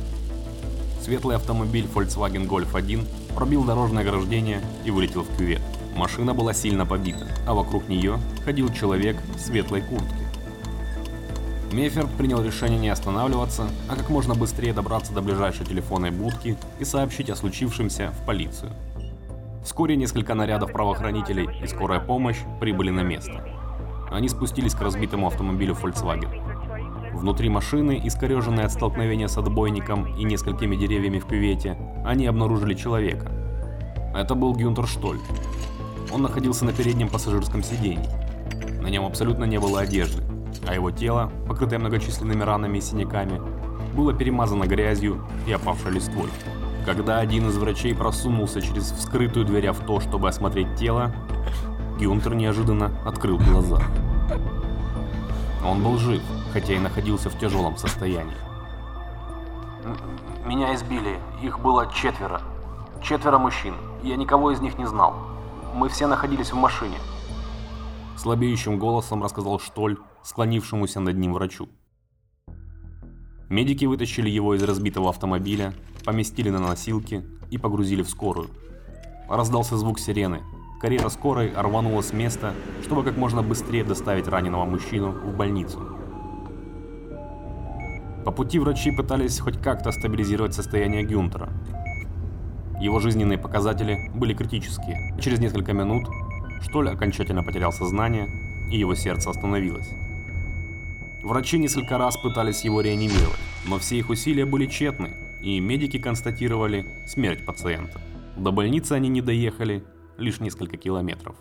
Светлый 1.01 1.35
автомобиль 1.35 1.87
Volkswagen 1.93 2.47
Golf 2.47 2.75
1 2.75 3.05
пробил 3.35 3.63
дорожное 3.63 4.03
ограждение 4.03 4.61
и 4.85 4.91
вылетел 4.91 5.23
в 5.23 5.37
кювет. 5.37 5.61
Машина 5.95 6.33
была 6.33 6.53
сильно 6.53 6.85
побита, 6.85 7.27
а 7.47 7.53
вокруг 7.53 7.89
нее 7.89 8.19
ходил 8.45 8.71
человек 8.71 9.17
в 9.35 9.39
светлой 9.39 9.81
куртке. 9.81 10.15
Меферт 11.71 12.09
принял 12.17 12.41
решение 12.41 12.79
не 12.79 12.89
останавливаться, 12.89 13.69
а 13.87 13.95
как 13.95 14.09
можно 14.09 14.33
быстрее 14.33 14.73
добраться 14.73 15.13
до 15.13 15.21
ближайшей 15.21 15.65
телефонной 15.65 16.09
будки 16.09 16.57
и 16.79 16.85
сообщить 16.85 17.29
о 17.29 17.35
случившемся 17.35 18.11
в 18.11 18.25
полицию. 18.25 18.71
Вскоре 19.63 19.95
несколько 19.95 20.33
нарядов 20.33 20.71
правоохранителей 20.71 21.47
и 21.61 21.67
скорая 21.67 21.99
помощь 21.99 22.37
прибыли 22.59 22.89
на 22.89 23.01
место. 23.01 23.45
Они 24.09 24.27
спустились 24.29 24.73
к 24.73 24.81
разбитому 24.81 25.27
автомобилю 25.27 25.75
Volkswagen. 25.75 26.48
Внутри 27.13 27.49
машины, 27.49 27.99
искореженной 28.03 28.65
от 28.65 28.71
столкновения 28.71 29.27
с 29.27 29.37
отбойником 29.37 30.15
и 30.15 30.23
несколькими 30.23 30.75
деревьями 30.75 31.19
в 31.19 31.25
кювете, 31.25 31.77
они 32.05 32.27
обнаружили 32.27 32.73
человека. 32.73 33.31
Это 34.15 34.35
был 34.35 34.53
Гюнтер 34.53 34.87
Штоль. 34.87 35.19
Он 36.11 36.21
находился 36.21 36.65
на 36.65 36.73
переднем 36.73 37.09
пассажирском 37.09 37.63
сиденье. 37.63 38.09
На 38.81 38.87
нем 38.87 39.05
абсолютно 39.05 39.43
не 39.43 39.59
было 39.59 39.81
одежды, 39.81 40.23
а 40.67 40.73
его 40.73 40.91
тело, 40.91 41.31
покрытое 41.47 41.79
многочисленными 41.79 42.43
ранами 42.43 42.77
и 42.77 42.81
синяками, 42.81 43.41
было 43.95 44.13
перемазано 44.13 44.65
грязью 44.65 45.23
и 45.47 45.51
опавшей 45.51 45.91
листвой. 45.91 46.29
Когда 46.85 47.19
один 47.19 47.49
из 47.49 47.57
врачей 47.57 47.93
просунулся 47.93 48.61
через 48.61 48.91
вскрытую 48.91 49.45
дверь 49.45 49.67
авто, 49.67 49.99
чтобы 49.99 50.29
осмотреть 50.29 50.75
тело, 50.75 51.11
Гюнтер 51.99 52.33
неожиданно 52.33 52.91
открыл 53.05 53.37
глаза. 53.37 53.81
Он 55.65 55.83
был 55.83 55.97
жив, 55.97 56.21
хотя 56.53 56.73
и 56.73 56.79
находился 56.79 57.29
в 57.29 57.37
тяжелом 57.37 57.77
состоянии. 57.77 58.35
Меня 60.45 60.73
избили, 60.75 61.19
их 61.41 61.59
было 61.59 61.91
четверо. 61.93 62.41
Четверо 63.01 63.37
мужчин, 63.37 63.75
я 64.03 64.15
никого 64.15 64.51
из 64.51 64.59
них 64.59 64.77
не 64.77 64.85
знал. 64.85 65.15
Мы 65.73 65.89
все 65.89 66.07
находились 66.07 66.51
в 66.51 66.55
машине. 66.55 66.97
Слабеющим 68.17 68.79
голосом 68.79 69.23
рассказал 69.23 69.59
Штоль, 69.59 69.97
склонившемуся 70.23 70.99
над 70.99 71.17
ним 71.17 71.33
врачу. 71.33 71.69
Медики 73.49 73.85
вытащили 73.85 74.29
его 74.29 74.53
из 74.55 74.63
разбитого 74.63 75.09
автомобиля, 75.09 75.73
поместили 76.03 76.49
на 76.49 76.59
носилки 76.59 77.23
и 77.49 77.57
погрузили 77.57 78.03
в 78.03 78.09
скорую. 78.09 78.49
Раздался 79.29 79.77
звук 79.77 79.99
сирены. 79.99 80.41
Карета 80.81 81.09
скорой 81.09 81.53
рванула 81.55 82.01
с 82.01 82.13
места, 82.13 82.53
чтобы 82.83 83.03
как 83.03 83.17
можно 83.17 83.41
быстрее 83.41 83.83
доставить 83.83 84.27
раненого 84.27 84.65
мужчину 84.65 85.11
в 85.11 85.35
больницу. 85.35 85.98
По 88.25 88.31
пути 88.31 88.59
врачи 88.59 88.91
пытались 88.91 89.39
хоть 89.39 89.61
как-то 89.61 89.91
стабилизировать 89.91 90.53
состояние 90.53 91.03
Гюнтера. 91.03 91.49
Его 92.81 92.99
жизненные 92.99 93.37
показатели 93.37 94.09
были 94.13 94.33
критические. 94.33 95.15
Через 95.19 95.39
несколько 95.39 95.73
минут 95.73 96.07
Штоль 96.61 96.89
окончательно 96.89 97.43
потерял 97.43 97.71
сознание, 97.71 98.29
и 98.69 98.77
его 98.77 98.93
сердце 98.95 99.29
остановилось. 99.29 99.89
Врачи 101.23 101.57
несколько 101.57 101.97
раз 101.97 102.17
пытались 102.17 102.63
его 102.63 102.81
реанимировать, 102.81 103.39
но 103.67 103.77
все 103.77 103.97
их 103.97 104.09
усилия 104.09 104.45
были 104.45 104.67
тщетны, 104.67 105.15
и 105.41 105.59
медики 105.59 105.97
констатировали 105.97 106.85
смерть 107.05 107.45
пациента. 107.45 107.99
До 108.37 108.51
больницы 108.51 108.93
они 108.93 109.09
не 109.09 109.21
доехали 109.21 109.83
лишь 110.17 110.39
несколько 110.39 110.77
километров. 110.77 111.35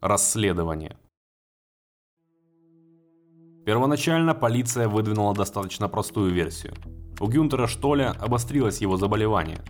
Расследование 0.00 0.96
Первоначально 3.70 4.34
полиция 4.34 4.88
выдвинула 4.88 5.32
достаточно 5.32 5.88
простую 5.88 6.32
версию. 6.32 6.74
У 7.20 7.28
Гюнтера 7.28 7.68
Штоля 7.68 8.16
обострилось 8.18 8.80
его 8.80 8.96
заболевание. 8.96 9.60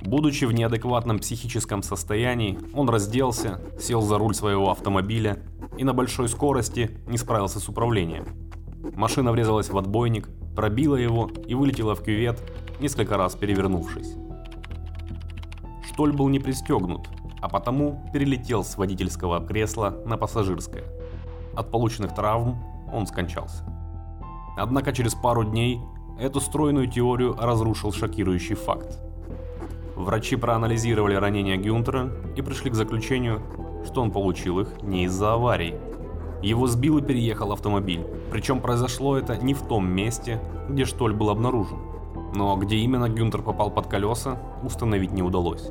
Будучи 0.00 0.46
в 0.46 0.52
неадекватном 0.52 1.18
психическом 1.18 1.82
состоянии, 1.82 2.58
он 2.72 2.88
разделся, 2.88 3.60
сел 3.78 4.00
за 4.00 4.16
руль 4.16 4.34
своего 4.34 4.70
автомобиля 4.70 5.42
и 5.76 5.84
на 5.84 5.92
большой 5.92 6.30
скорости 6.30 7.02
не 7.06 7.18
справился 7.18 7.60
с 7.60 7.68
управлением. 7.68 8.24
Машина 8.94 9.30
врезалась 9.30 9.68
в 9.68 9.76
отбойник, 9.76 10.30
пробила 10.56 10.96
его 10.96 11.30
и 11.46 11.52
вылетела 11.54 11.94
в 11.94 12.02
кювет, 12.02 12.40
несколько 12.80 13.18
раз 13.18 13.34
перевернувшись. 13.34 14.14
Штоль 15.86 16.14
был 16.14 16.30
не 16.30 16.38
пристегнут, 16.38 17.10
а 17.42 17.50
потому 17.50 18.10
перелетел 18.14 18.64
с 18.64 18.78
водительского 18.78 19.46
кресла 19.46 20.02
на 20.06 20.16
пассажирское. 20.16 20.84
От 21.54 21.70
полученных 21.70 22.14
травм 22.14 22.69
он 22.92 23.06
скончался. 23.06 23.64
Однако 24.56 24.92
через 24.92 25.14
пару 25.14 25.44
дней 25.44 25.80
эту 26.18 26.40
стройную 26.40 26.86
теорию 26.86 27.36
разрушил 27.40 27.92
шокирующий 27.92 28.54
факт. 28.54 28.98
Врачи 29.96 30.36
проанализировали 30.36 31.14
ранения 31.14 31.56
Гюнтера 31.56 32.10
и 32.36 32.42
пришли 32.42 32.70
к 32.70 32.74
заключению, 32.74 33.42
что 33.84 34.02
он 34.02 34.10
получил 34.10 34.60
их 34.60 34.82
не 34.82 35.04
из-за 35.04 35.34
аварии. 35.34 35.74
Его 36.42 36.66
сбил 36.66 36.98
и 36.98 37.02
переехал 37.02 37.52
автомобиль, 37.52 38.06
причем 38.30 38.60
произошло 38.60 39.16
это 39.16 39.36
не 39.36 39.52
в 39.52 39.62
том 39.62 39.86
месте, 39.88 40.40
где 40.68 40.84
Штоль 40.84 41.12
был 41.12 41.28
обнаружен. 41.28 41.78
Но 42.34 42.56
где 42.56 42.76
именно 42.76 43.08
Гюнтер 43.08 43.42
попал 43.42 43.70
под 43.70 43.88
колеса, 43.88 44.38
установить 44.62 45.12
не 45.12 45.22
удалось. 45.22 45.70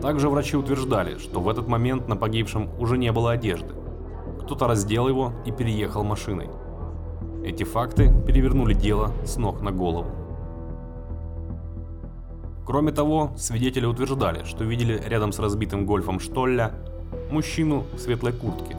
Также 0.00 0.28
врачи 0.28 0.56
утверждали, 0.56 1.18
что 1.18 1.40
в 1.40 1.48
этот 1.48 1.68
момент 1.68 2.08
на 2.08 2.16
погибшем 2.16 2.68
уже 2.78 2.98
не 2.98 3.12
было 3.12 3.32
одежды, 3.32 3.74
кто-то 4.44 4.66
раздел 4.66 5.08
его 5.08 5.32
и 5.46 5.50
переехал 5.50 6.04
машиной. 6.04 6.50
Эти 7.44 7.64
факты 7.64 8.12
перевернули 8.26 8.74
дело 8.74 9.10
с 9.24 9.36
ног 9.36 9.62
на 9.62 9.70
голову. 9.70 10.10
Кроме 12.66 12.92
того, 12.92 13.32
свидетели 13.36 13.86
утверждали, 13.86 14.44
что 14.44 14.64
видели 14.64 15.02
рядом 15.06 15.32
с 15.32 15.38
разбитым 15.38 15.86
гольфом 15.86 16.20
Штолля 16.20 16.72
мужчину 17.30 17.84
в 17.94 17.98
светлой 17.98 18.32
куртке. 18.32 18.76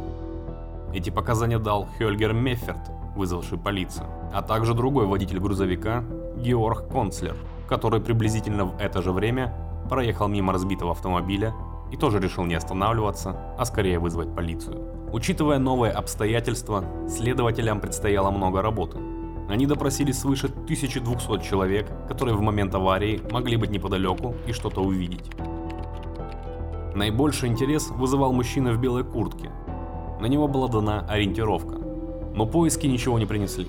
Эти 0.94 1.10
показания 1.10 1.60
дал 1.60 1.88
Хельгер 1.98 2.34
Мефферт, 2.34 2.90
вызвавший 3.16 3.58
полицию, 3.58 4.06
а 4.34 4.42
также 4.42 4.74
другой 4.74 5.06
водитель 5.06 5.40
грузовика 5.40 6.04
Георг 6.38 6.88
Концлер, 6.90 7.36
который 7.68 8.02
приблизительно 8.02 8.66
в 8.66 8.80
это 8.80 9.02
же 9.02 9.12
время 9.12 9.54
проехал 9.90 10.28
мимо 10.28 10.54
разбитого 10.54 10.92
автомобиля 10.92 11.54
и 11.92 11.98
тоже 11.98 12.20
решил 12.20 12.46
не 12.46 12.56
останавливаться, 12.56 13.36
а 13.58 13.66
скорее 13.66 14.00
вызвать 14.00 14.34
полицию. 14.34 14.95
Учитывая 15.12 15.60
новые 15.60 15.92
обстоятельства, 15.92 16.84
следователям 17.08 17.80
предстояло 17.80 18.32
много 18.32 18.62
работы. 18.62 18.98
Они 19.48 19.66
допросили 19.66 20.12
свыше 20.12 20.48
1200 20.48 21.48
человек, 21.48 21.88
которые 22.08 22.36
в 22.36 22.42
момент 22.42 22.74
аварии 22.74 23.22
могли 23.32 23.58
быть 23.58 23.70
неподалеку 23.70 24.36
и 24.48 24.52
что-то 24.52 24.82
увидеть. 24.82 25.30
Наибольший 26.96 27.50
интерес 27.50 27.90
вызывал 27.90 28.34
мужчина 28.34 28.74
в 28.74 28.80
белой 28.80 29.04
куртке. 29.04 29.52
На 30.20 30.26
него 30.26 30.48
была 30.48 30.68
дана 30.68 31.06
ориентировка. 31.08 31.76
Но 32.34 32.46
поиски 32.46 32.88
ничего 32.88 33.20
не 33.20 33.26
принесли. 33.26 33.68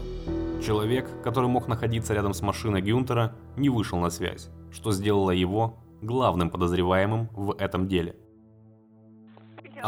Человек, 0.64 1.09
который 1.23 1.49
мог 1.49 1.69
находиться 1.69 2.14
рядом 2.14 2.33
с 2.35 2.40
машиной 2.40 2.81
Гюнтера, 2.81 3.35
не 3.57 3.69
вышел 3.69 3.99
на 3.99 4.11
связь, 4.11 4.49
что 4.73 4.93
сделало 4.93 5.31
его 5.31 5.76
главным 6.02 6.50
подозреваемым 6.50 7.28
в 7.33 7.55
этом 7.59 7.87
деле. 7.88 8.16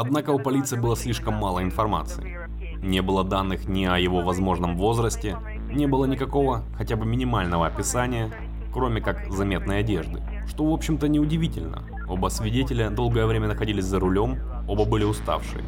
Однако 0.00 0.30
у 0.30 0.38
полиции 0.38 0.76
было 0.76 0.94
слишком 0.94 1.34
мало 1.34 1.60
информации. 1.60 2.38
Не 2.80 3.02
было 3.02 3.24
данных 3.24 3.66
ни 3.66 3.84
о 3.84 3.98
его 3.98 4.20
возможном 4.20 4.76
возрасте, 4.76 5.36
не 5.72 5.88
было 5.88 6.04
никакого 6.04 6.62
хотя 6.76 6.94
бы 6.94 7.04
минимального 7.04 7.66
описания, 7.66 8.30
кроме 8.72 9.00
как 9.00 9.28
заметной 9.28 9.80
одежды. 9.80 10.22
Что 10.46 10.66
в 10.66 10.72
общем-то 10.72 11.08
неудивительно. 11.08 11.82
Оба 12.08 12.28
свидетеля 12.28 12.90
долгое 12.90 13.26
время 13.26 13.48
находились 13.48 13.86
за 13.86 13.98
рулем, 13.98 14.38
оба 14.68 14.84
были 14.84 15.02
уставшие. 15.02 15.64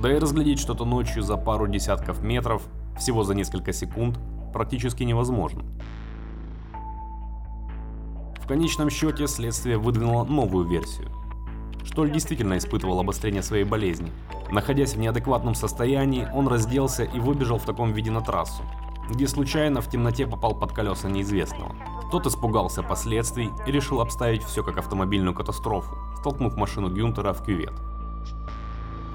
Да 0.00 0.12
и 0.12 0.18
разглядеть 0.18 0.58
что-то 0.58 0.84
ночью 0.84 1.22
за 1.22 1.36
пару 1.36 1.68
десятков 1.68 2.24
метров, 2.24 2.64
всего 2.98 3.22
за 3.22 3.34
несколько 3.36 3.72
секунд, 3.72 4.18
практически 4.52 5.04
невозможно. 5.04 5.62
В 8.42 8.48
конечном 8.48 8.90
счете 8.90 9.28
следствие 9.28 9.78
выдвинуло 9.78 10.24
новую 10.24 10.66
версию. 10.66 11.21
Штоль 11.84 12.10
действительно 12.10 12.56
испытывал 12.58 13.00
обострение 13.00 13.42
своей 13.42 13.64
болезни. 13.64 14.10
Находясь 14.50 14.94
в 14.94 14.98
неадекватном 14.98 15.54
состоянии, 15.54 16.28
он 16.34 16.48
разделся 16.48 17.04
и 17.04 17.18
выбежал 17.18 17.58
в 17.58 17.64
таком 17.64 17.92
виде 17.92 18.10
на 18.10 18.20
трассу. 18.20 18.62
где 19.10 19.26
случайно 19.26 19.80
в 19.80 19.88
темноте 19.90 20.26
попал 20.26 20.54
под 20.54 20.72
колеса 20.72 21.08
неизвестного. 21.08 21.74
Тот 22.10 22.26
испугался 22.26 22.82
последствий 22.82 23.50
и 23.66 23.72
решил 23.72 24.00
обставить 24.00 24.42
все 24.42 24.62
как 24.62 24.78
автомобильную 24.78 25.34
катастрофу, 25.34 25.96
столкнув 26.20 26.56
машину 26.56 26.88
Гюнтера 26.88 27.32
в 27.32 27.44
кювет. 27.44 27.72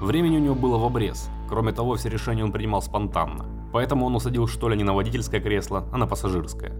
Времени 0.00 0.36
у 0.36 0.40
него 0.40 0.54
было 0.54 0.78
в 0.78 0.84
обрез, 0.84 1.28
кроме 1.48 1.72
того, 1.72 1.96
все 1.96 2.08
решения 2.08 2.44
он 2.44 2.52
принимал 2.52 2.82
спонтанно, 2.82 3.46
поэтому 3.72 4.06
он 4.06 4.14
усадил 4.14 4.46
что 4.46 4.68
ли 4.68 4.76
не 4.76 4.84
на 4.84 4.92
водительское 4.92 5.40
кресло, 5.40 5.86
а 5.92 5.96
на 5.96 6.06
пассажирское. 6.06 6.72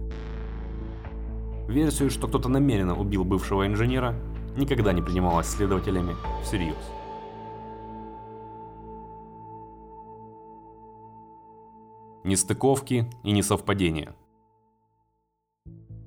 Версию, 1.67 2.09
что 2.09 2.27
кто-то 2.27 2.49
намеренно 2.49 2.95
убил 2.95 3.23
бывшего 3.25 3.67
инженера, 3.67 4.15
никогда 4.57 4.93
не 4.93 5.01
принималась 5.01 5.47
следователями 5.47 6.15
всерьез. 6.43 6.77
Нестыковки 12.23 13.09
и 13.23 13.31
несовпадения. 13.31 14.15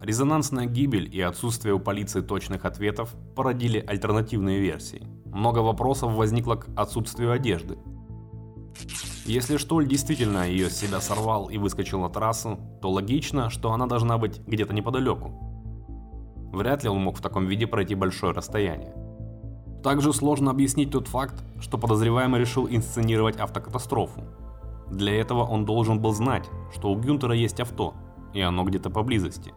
Резонансная 0.01 0.67
гибель 0.67 1.09
и 1.15 1.21
отсутствие 1.21 1.75
у 1.75 1.79
полиции 1.79 2.21
точных 2.21 2.65
ответов 2.65 3.15
породили 3.37 3.79
альтернативные 3.79 4.61
версии. 4.61 5.07
Много 5.27 5.61
вопросов 5.61 6.13
возникло 6.13 6.57
к 6.57 6.69
отсутствию 6.77 7.33
одежды. 7.33 7.79
Если 9.25 9.57
Штоль 9.57 9.87
действительно 9.87 10.49
ее 10.49 10.69
с 10.69 10.77
себя 10.77 11.01
сорвал 11.01 11.49
и 11.49 11.57
выскочил 11.57 12.01
на 12.01 12.09
трассу, 12.09 12.59
то 12.81 12.91
логично, 12.91 13.49
что 13.49 13.73
она 13.73 13.87
должна 13.87 14.19
быть 14.19 14.41
где-то 14.47 14.75
неподалеку. 14.75 15.52
Вряд 16.53 16.85
ли 16.85 16.89
он 16.89 17.03
мог 17.03 17.17
в 17.17 17.23
таком 17.23 17.47
виде 17.47 17.67
пройти 17.67 17.95
большое 17.95 18.33
расстояние. 18.33 18.95
Также 19.83 20.13
сложно 20.13 20.51
объяснить 20.51 20.93
тот 20.93 21.09
факт, 21.09 21.43
что 21.61 21.79
подозреваемый 21.79 22.41
решил 22.41 22.69
инсценировать 22.69 23.41
автокатастрофу, 23.41 24.23
для 24.93 25.19
этого 25.19 25.43
он 25.43 25.65
должен 25.65 26.01
был 26.01 26.13
знать, 26.13 26.49
что 26.75 26.93
у 26.93 26.97
Гюнтера 26.97 27.35
есть 27.35 27.61
авто, 27.61 27.95
и 28.35 28.43
оно 28.43 28.63
где-то 28.63 28.91
поблизости. 28.91 29.55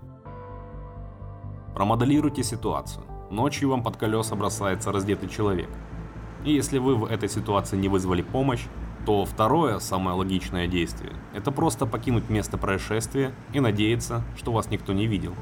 Промоделируйте 1.74 2.42
ситуацию. 2.42 3.04
Ночью 3.30 3.70
вам 3.70 3.84
под 3.84 3.98
колеса 3.98 4.34
бросается 4.36 4.94
раздетый 4.94 5.28
человек. 5.28 5.70
И 6.46 6.54
если 6.54 6.78
вы 6.78 6.96
в 6.96 7.04
этой 7.06 7.28
ситуации 7.28 7.76
не 7.76 7.90
вызвали 7.90 8.22
помощь, 8.22 8.64
то 9.06 9.26
второе, 9.26 9.80
самое 9.80 10.16
логичное 10.16 10.68
действие, 10.68 11.12
это 11.34 11.52
просто 11.52 11.86
покинуть 11.86 12.30
место 12.30 12.58
происшествия 12.58 13.36
и 13.52 13.60
надеяться, 13.60 14.24
что 14.38 14.54
вас 14.54 14.70
никто 14.70 14.94
не 14.94 15.06
видел. 15.06 15.34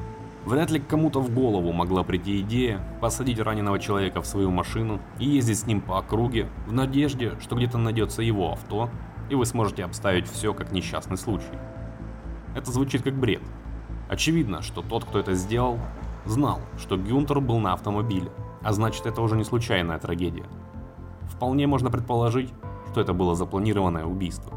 Вряд 0.46 0.72
ли 0.72 0.80
кому-то 0.80 1.22
в 1.22 1.34
голову 1.34 1.72
могла 1.72 2.04
прийти 2.04 2.42
идея 2.42 2.82
посадить 3.00 3.40
раненого 3.40 3.80
человека 3.80 4.22
в 4.22 4.26
свою 4.26 4.52
машину 4.52 5.00
и 5.18 5.26
ездить 5.26 5.60
с 5.60 5.66
ним 5.66 5.80
по 5.80 5.98
округе 5.98 6.50
в 6.68 6.74
надежде, 6.74 7.40
что 7.40 7.56
где-то 7.56 7.78
найдется 7.78 8.22
его 8.22 8.52
авто 8.52 8.90
и 9.30 9.36
вы 9.36 9.46
сможете 9.46 9.86
обставить 9.86 10.28
все 10.28 10.54
как 10.54 10.72
несчастный 10.72 11.18
случай. 11.18 11.58
Это 12.56 12.72
звучит 12.72 13.04
как 13.04 13.16
бред. 13.16 13.42
Очевидно, 14.10 14.62
что 14.62 14.82
тот, 14.82 15.06
кто 15.06 15.20
это 15.20 15.34
сделал, 15.34 15.80
знал, 16.26 16.60
что 16.78 16.98
Гюнтер 16.98 17.40
был 17.40 17.60
на 17.60 17.74
автомобиле, 17.74 18.32
а 18.62 18.74
значит 18.74 19.06
это 19.06 19.22
уже 19.22 19.36
не 19.38 19.44
случайная 19.44 19.98
трагедия. 19.98 20.46
Вполне 21.24 21.68
можно 21.68 21.90
предположить, 21.90 22.54
что 22.92 23.02
это 23.02 23.14
было 23.14 23.34
запланированное 23.36 24.06
убийство. 24.06 24.54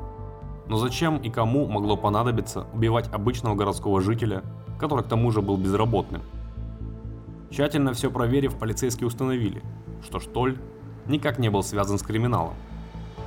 Но 0.69 0.77
зачем 0.79 1.17
и 1.19 1.31
кому 1.31 1.67
могло 1.69 1.97
понадобиться 1.97 2.67
убивать 2.73 3.09
обычного 3.13 3.55
городского 3.55 4.01
жителя, 4.01 4.43
который 4.79 5.05
к 5.05 5.09
тому 5.09 5.31
же 5.31 5.43
был 5.43 5.57
безработным? 5.57 6.23
Тщательно 7.51 7.93
все 7.93 8.11
проверив, 8.11 8.57
полицейские 8.57 9.07
установили, 9.07 9.63
что 10.05 10.21
Штоль 10.21 10.59
никак 11.07 11.39
не 11.39 11.49
был 11.49 11.63
связан 11.63 11.99
с 11.99 12.03
криминалом, 12.03 12.55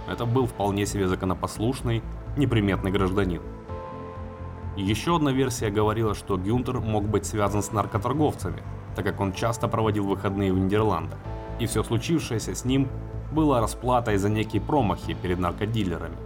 это 0.10 0.26
был 0.26 0.48
вполне 0.48 0.88
себе 0.88 1.08
законопослушный, 1.08 2.02
неприметный 2.36 2.92
гражданин. 2.92 3.42
Еще 4.76 5.18
одна 5.18 5.32
версия 5.32 5.70
говорила, 5.70 6.16
что 6.16 6.38
Гюнтер 6.38 6.80
мог 6.80 7.04
быть 7.08 7.26
связан 7.26 7.62
с 7.62 7.72
наркоторговцами, 7.72 8.64
так 8.96 9.06
как 9.06 9.20
он 9.20 9.34
часто 9.34 9.68
проводил 9.68 10.06
выходные 10.06 10.52
в 10.52 10.58
Нидерландах, 10.58 11.20
и 11.60 11.68
все 11.68 11.84
случившееся 11.84 12.56
с 12.56 12.66
ним 12.66 12.88
было 13.32 13.60
расплатой 13.60 14.18
за 14.18 14.30
некие 14.30 14.62
промахи 14.62 15.14
перед 15.14 15.38
наркодилерами. 15.38 16.18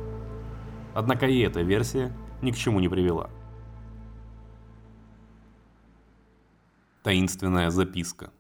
Однако 0.94 1.26
и 1.26 1.40
эта 1.40 1.62
версия 1.62 2.14
ни 2.42 2.52
к 2.52 2.56
чему 2.56 2.80
не 2.80 2.88
привела. 2.88 3.30
Таинственная 7.04 7.70
записка. 7.70 8.32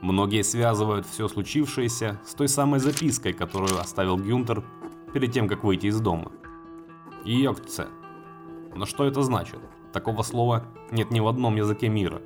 Многие 0.00 0.42
связывают 0.42 1.06
все 1.06 1.28
случившееся 1.28 2.20
с 2.26 2.34
той 2.34 2.48
самой 2.48 2.80
запиской, 2.80 3.32
которую 3.32 3.78
оставил 3.78 4.16
Гюнтер 4.16 4.64
перед 5.14 5.30
тем, 5.30 5.46
как 5.46 5.62
выйти 5.62 5.86
из 5.86 6.00
дома. 6.00 6.32
Йокце. 7.24 7.86
Но 8.74 8.84
что 8.84 9.04
это 9.04 9.22
значит? 9.22 9.60
Такого 9.92 10.22
слова 10.22 10.64
нет 10.90 11.12
ни 11.12 11.20
в 11.20 11.28
одном 11.28 11.54
языке 11.54 11.88
мира. 11.88 12.20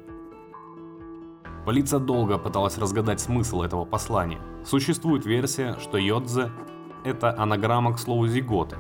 Полиция 1.67 2.01
долго 2.01 2.39
пыталась 2.39 2.79
разгадать 2.79 3.21
смысл 3.21 3.61
этого 3.61 3.85
послания. 3.85 4.41
Существует 4.65 5.27
версия, 5.27 5.77
что 5.81 5.99
Йодзе– 5.99 6.51
это 7.05 7.39
анаграмма 7.39 7.93
к 7.93 7.99
слову 7.99 8.27
зиготы. 8.27 8.79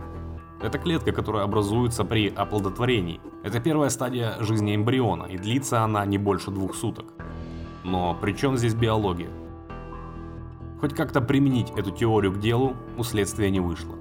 Это 0.60 0.78
клетка, 0.78 1.12
которая 1.12 1.44
образуется 1.44 2.04
при 2.04 2.28
оплодотворении. 2.28 3.20
Это 3.42 3.60
первая 3.60 3.90
стадия 3.90 4.36
жизни 4.40 4.74
эмбриона, 4.74 5.24
и 5.24 5.36
длится 5.36 5.82
она 5.82 6.04
не 6.06 6.18
больше 6.18 6.50
двух 6.50 6.74
суток. 6.74 7.12
Но 7.84 8.16
при 8.20 8.32
чем 8.32 8.56
здесь 8.56 8.74
биология? 8.74 9.28
Хоть 10.80 10.94
как-то 10.94 11.20
применить 11.20 11.70
эту 11.76 11.90
теорию 11.90 12.32
к 12.32 12.38
делу 12.38 12.74
у 12.96 13.02
следствия 13.02 13.50
не 13.50 13.60
вышло. 13.60 13.96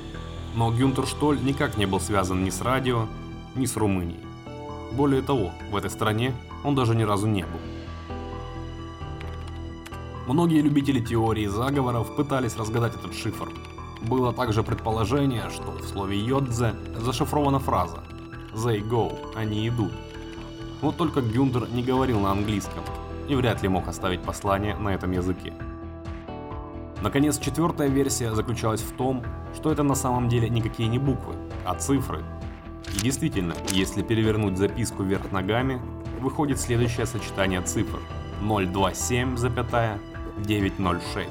Но 0.56 0.72
Гюнтер 0.72 1.06
Штоль 1.06 1.42
никак 1.44 1.78
не 1.78 1.86
был 1.86 2.00
связан 2.00 2.44
ни 2.44 2.50
с 2.50 2.62
радио, 2.62 3.08
ни 3.56 3.66
с 3.66 3.78
Румынией. 3.78 4.20
Более 4.92 5.22
того, 5.22 5.52
в 5.72 5.76
этой 5.76 5.90
стране 5.90 6.34
он 6.64 6.76
даже 6.76 6.96
ни 6.96 7.04
разу 7.04 7.28
не 7.28 7.44
был. 7.44 7.60
Многие 10.28 10.62
любители 10.62 11.00
теории 11.00 11.48
заговоров 11.48 12.16
пытались 12.16 12.56
разгадать 12.56 12.96
этот 12.96 13.16
шифр. 13.16 13.50
Было 14.02 14.32
также 14.32 14.64
предположение, 14.64 15.50
что 15.50 15.72
в 15.72 15.84
слове 15.84 16.20
«йодзе» 16.20 16.76
зашифрована 16.98 17.60
фраза 17.60 18.04
«They 18.54 18.88
go», 18.88 19.18
«Они 19.36 19.68
идут». 19.68 19.92
Вот 20.82 20.98
только 20.98 21.22
Гюндер 21.22 21.68
не 21.70 21.84
говорил 21.84 22.20
на 22.20 22.32
английском 22.32 22.84
и 23.28 23.36
вряд 23.36 23.62
ли 23.62 23.70
мог 23.70 23.88
оставить 23.88 24.22
послание 24.22 24.76
на 24.76 24.90
этом 24.90 25.12
языке. 25.12 25.54
Наконец, 27.02 27.40
четвертая 27.40 27.88
версия 27.88 28.36
заключалась 28.36 28.82
в 28.82 28.94
том, 28.96 29.24
что 29.56 29.72
это 29.72 29.84
на 29.84 29.96
самом 29.96 30.28
деле 30.28 30.50
никакие 30.50 30.90
не 30.90 31.00
буквы, 31.00 31.34
а 31.66 31.74
цифры. 31.76 32.24
И 32.98 33.00
действительно, 33.02 33.54
если 33.72 34.02
перевернуть 34.02 34.58
записку 34.58 35.04
вверх 35.04 35.32
ногами, 35.32 35.82
выходит 36.20 36.60
следующее 36.60 37.06
сочетание 37.06 37.62
цифр 37.62 38.00
027, 38.42 39.38
906. 40.46 41.30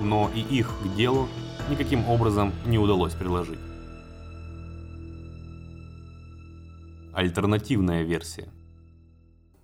Но 0.00 0.30
и 0.34 0.40
их 0.40 0.70
к 0.82 0.96
делу 0.96 1.28
никаким 1.68 2.08
образом 2.08 2.52
не 2.64 2.78
удалось 2.78 3.12
приложить. 3.12 3.58
Альтернативная 7.12 8.02
версия. 8.02 8.48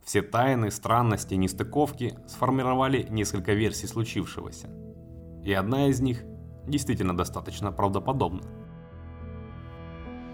Все 0.05 0.23
тайны, 0.23 0.71
странности, 0.71 1.35
нестыковки 1.35 2.19
сформировали 2.29 3.07
несколько 3.11 3.55
версий 3.55 3.87
случившегося. 3.87 4.69
И 5.45 5.53
одна 5.53 5.89
из 5.89 6.01
них 6.01 6.23
действительно 6.67 7.17
достаточно 7.17 7.73
правдоподобна. 7.73 8.43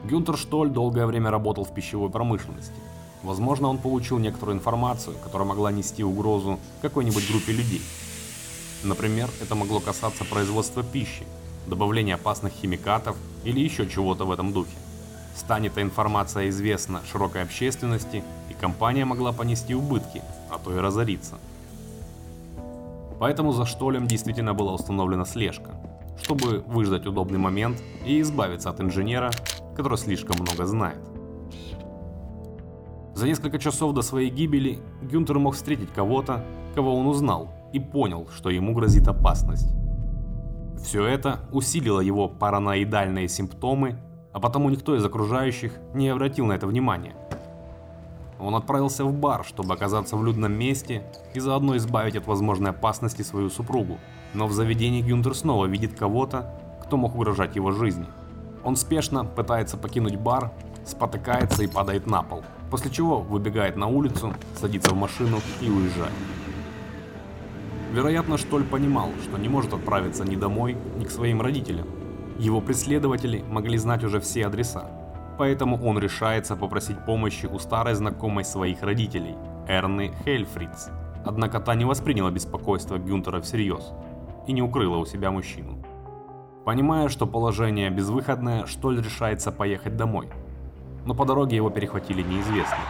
Гюнтер 0.04 0.36
Штоль 0.36 0.70
долгое 0.70 1.06
время 1.06 1.30
работал 1.30 1.64
в 1.64 1.74
пищевой 1.74 2.10
промышленности. 2.10 2.74
Возможно, 3.22 3.68
он 3.68 3.78
получил 3.78 4.18
некоторую 4.18 4.56
информацию, 4.56 5.16
которая 5.22 5.48
могла 5.48 5.72
нести 5.72 6.04
угрозу 6.04 6.60
какой-нибудь 6.82 7.28
группе 7.28 7.52
людей. 7.52 7.82
Например, 8.84 9.28
это 9.42 9.54
могло 9.54 9.80
касаться 9.80 10.24
производства 10.24 10.84
пищи, 10.84 11.26
добавления 11.66 12.14
опасных 12.14 12.52
химикатов 12.52 13.16
или 13.44 13.60
еще 13.60 13.88
чего-то 13.88 14.24
в 14.24 14.30
этом 14.30 14.52
духе. 14.52 14.76
Станет 15.34 15.72
эта 15.72 15.82
информация 15.82 16.48
известна 16.50 17.02
широкой 17.10 17.42
общественности, 17.42 18.22
и 18.48 18.54
компания 18.54 19.04
могла 19.04 19.32
понести 19.32 19.74
убытки, 19.74 20.22
а 20.50 20.58
то 20.58 20.74
и 20.74 20.78
разориться. 20.78 21.36
Поэтому 23.18 23.52
за 23.52 23.64
Штолем 23.64 24.06
действительно 24.06 24.54
была 24.54 24.72
установлена 24.74 25.24
слежка, 25.24 25.72
чтобы 26.22 26.62
выждать 26.66 27.06
удобный 27.06 27.38
момент 27.38 27.82
и 28.04 28.20
избавиться 28.20 28.70
от 28.70 28.80
инженера, 28.80 29.30
который 29.74 29.98
слишком 29.98 30.36
много 30.40 30.66
знает. 30.66 31.00
За 33.14 33.26
несколько 33.26 33.58
часов 33.58 33.94
до 33.94 34.02
своей 34.02 34.28
гибели 34.28 34.78
Гюнтер 35.00 35.38
мог 35.38 35.54
встретить 35.54 35.90
кого-то, 35.92 36.44
кого 36.74 36.94
он 36.94 37.06
узнал, 37.06 37.48
и 37.72 37.80
понял, 37.80 38.28
что 38.36 38.50
ему 38.50 38.74
грозит 38.74 39.08
опасность. 39.08 39.74
Все 40.78 41.06
это 41.06 41.40
усилило 41.50 42.00
его 42.00 42.28
параноидальные 42.28 43.28
симптомы, 43.28 43.98
а 44.32 44.40
потому 44.40 44.68
никто 44.68 44.94
из 44.94 45.04
окружающих 45.04 45.72
не 45.94 46.10
обратил 46.10 46.44
на 46.44 46.52
это 46.52 46.66
внимания. 46.66 47.16
Он 48.38 48.54
отправился 48.54 49.04
в 49.04 49.12
бар, 49.12 49.44
чтобы 49.44 49.74
оказаться 49.74 50.16
в 50.16 50.24
людном 50.24 50.52
месте 50.52 51.02
и 51.34 51.40
заодно 51.40 51.76
избавить 51.76 52.16
от 52.16 52.26
возможной 52.26 52.70
опасности 52.70 53.22
свою 53.22 53.48
супругу. 53.48 53.98
Но 54.34 54.46
в 54.46 54.52
заведении 54.52 55.02
Гюнтер 55.02 55.34
снова 55.34 55.66
видит 55.66 55.98
кого-то, 55.98 56.52
кто 56.82 56.96
мог 56.96 57.14
угрожать 57.14 57.56
его 57.56 57.72
жизни. 57.72 58.06
Он 58.62 58.76
спешно 58.76 59.24
пытается 59.24 59.76
покинуть 59.76 60.16
бар, 60.16 60.52
спотыкается 60.84 61.62
и 61.62 61.66
падает 61.66 62.06
на 62.06 62.22
пол, 62.22 62.42
после 62.70 62.90
чего 62.90 63.20
выбегает 63.20 63.76
на 63.76 63.86
улицу, 63.86 64.34
садится 64.54 64.90
в 64.90 64.96
машину 64.96 65.38
и 65.60 65.70
уезжает. 65.70 66.12
Вероятно, 67.92 68.36
Штоль 68.36 68.64
понимал, 68.64 69.10
что 69.22 69.38
не 69.38 69.48
может 69.48 69.72
отправиться 69.72 70.24
ни 70.24 70.36
домой, 70.36 70.76
ни 70.98 71.04
к 71.04 71.10
своим 71.10 71.40
родителям. 71.40 71.86
Его 72.38 72.60
преследователи 72.60 73.42
могли 73.48 73.78
знать 73.78 74.04
уже 74.04 74.20
все 74.20 74.46
адреса, 74.46 74.90
поэтому 75.38 75.82
он 75.84 75.98
решается 75.98 76.56
попросить 76.56 77.04
помощи 77.04 77.46
у 77.46 77.58
старой 77.58 77.94
знакомой 77.94 78.44
своих 78.44 78.82
родителей, 78.82 79.34
Эрны 79.68 80.12
Хельфриц. 80.24 80.90
Однако 81.24 81.60
та 81.60 81.74
не 81.74 81.84
восприняла 81.84 82.30
беспокойство 82.30 82.98
Гюнтера 82.98 83.40
всерьез 83.40 83.92
и 84.46 84.52
не 84.52 84.62
укрыла 84.62 84.96
у 84.96 85.06
себя 85.06 85.30
мужчину. 85.30 85.82
Понимая, 86.64 87.08
что 87.08 87.26
положение 87.26 87.90
безвыходное, 87.90 88.66
Штоль 88.66 89.02
решается 89.02 89.52
поехать 89.52 89.96
домой. 89.96 90.28
Но 91.04 91.14
по 91.14 91.24
дороге 91.24 91.56
его 91.56 91.70
перехватили 91.70 92.22
неизвестные. 92.22 92.80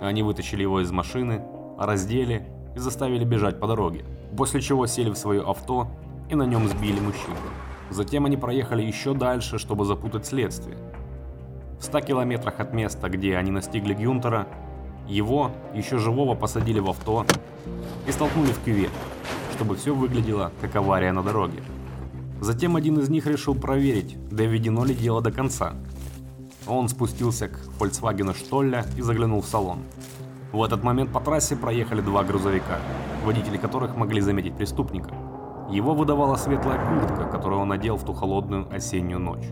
Они 0.00 0.22
вытащили 0.22 0.62
его 0.62 0.80
из 0.80 0.90
машины, 0.92 1.42
раздели 1.78 2.46
и 2.74 2.78
заставили 2.78 3.24
бежать 3.24 3.60
по 3.60 3.66
дороге, 3.66 4.04
после 4.36 4.60
чего 4.60 4.86
сели 4.86 5.10
в 5.10 5.16
свое 5.16 5.42
авто 5.42 5.88
и 6.30 6.34
на 6.34 6.44
нем 6.44 6.68
сбили 6.68 7.00
мужчину. 7.00 7.36
Затем 7.90 8.26
они 8.26 8.36
проехали 8.36 8.82
еще 8.82 9.14
дальше, 9.14 9.58
чтобы 9.58 9.84
запутать 9.84 10.26
следствие. 10.26 10.76
В 11.78 11.84
100 11.84 12.00
километрах 12.00 12.58
от 12.60 12.72
места, 12.72 13.08
где 13.08 13.36
они 13.36 13.50
настигли 13.50 13.94
Гюнтера, 13.94 14.46
его, 15.06 15.50
еще 15.74 15.98
живого, 15.98 16.34
посадили 16.34 16.80
в 16.80 16.88
авто 16.88 17.26
и 18.06 18.12
столкнули 18.12 18.52
в 18.52 18.64
кювет, 18.64 18.90
чтобы 19.54 19.76
все 19.76 19.94
выглядело 19.94 20.52
как 20.60 20.74
авария 20.76 21.12
на 21.12 21.22
дороге. 21.22 21.62
Затем 22.40 22.76
один 22.76 22.98
из 22.98 23.08
них 23.08 23.26
решил 23.26 23.54
проверить, 23.54 24.16
доведено 24.30 24.84
ли 24.84 24.94
дело 24.94 25.22
до 25.22 25.30
конца. 25.30 25.74
Он 26.66 26.88
спустился 26.88 27.48
к 27.48 27.60
Volkswagen 27.78 28.36
Штолля 28.36 28.84
и 28.96 29.02
заглянул 29.02 29.40
в 29.40 29.46
салон. 29.46 29.80
В 30.52 30.62
этот 30.62 30.82
момент 30.82 31.12
по 31.12 31.20
трассе 31.20 31.56
проехали 31.56 32.00
два 32.00 32.24
грузовика, 32.24 32.78
водители 33.24 33.56
которых 33.56 33.96
могли 33.96 34.20
заметить 34.20 34.56
преступника. 34.56 35.14
Его 35.70 35.94
выдавала 35.94 36.36
светлая 36.36 36.78
куртка, 36.78 37.24
которую 37.24 37.60
он 37.60 37.68
надел 37.68 37.96
в 37.96 38.04
ту 38.04 38.12
холодную 38.12 38.66
осеннюю 38.74 39.20
ночь. 39.20 39.44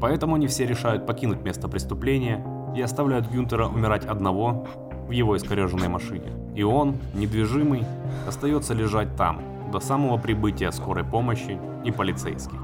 Поэтому 0.00 0.36
они 0.36 0.46
все 0.46 0.66
решают 0.66 1.06
покинуть 1.06 1.42
место 1.42 1.68
преступления 1.68 2.44
и 2.74 2.80
оставляют 2.80 3.30
Гюнтера 3.30 3.66
умирать 3.66 4.04
одного 4.04 4.66
в 5.06 5.10
его 5.10 5.36
искореженной 5.36 5.88
машине. 5.88 6.32
И 6.54 6.62
он, 6.62 6.96
недвижимый, 7.14 7.84
остается 8.26 8.74
лежать 8.74 9.14
там, 9.16 9.42
до 9.72 9.80
самого 9.80 10.16
прибытия 10.18 10.70
скорой 10.72 11.04
помощи 11.04 11.58
и 11.84 11.90
полицейских. 11.90 12.58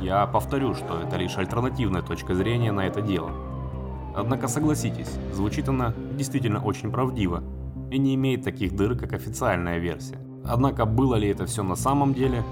Я 0.00 0.26
повторю, 0.26 0.74
что 0.74 1.00
это 1.00 1.16
лишь 1.16 1.38
альтернативная 1.38 2.02
точка 2.02 2.34
зрения 2.34 2.72
на 2.72 2.86
это 2.86 3.00
дело. 3.00 3.30
Однако 4.14 4.48
согласитесь, 4.48 5.10
звучит 5.32 5.68
она 5.68 5.94
действительно 6.12 6.62
очень 6.62 6.90
правдиво 6.92 7.42
и 7.90 7.98
не 7.98 8.14
имеет 8.14 8.44
таких 8.44 8.76
дыр, 8.76 8.96
как 8.96 9.12
официальная 9.12 9.78
версия. 9.78 10.18
Однако 10.44 10.84
было 10.84 11.14
ли 11.14 11.28
это 11.28 11.46
все 11.46 11.62
на 11.62 11.74
самом 11.74 12.12
деле, 12.12 12.44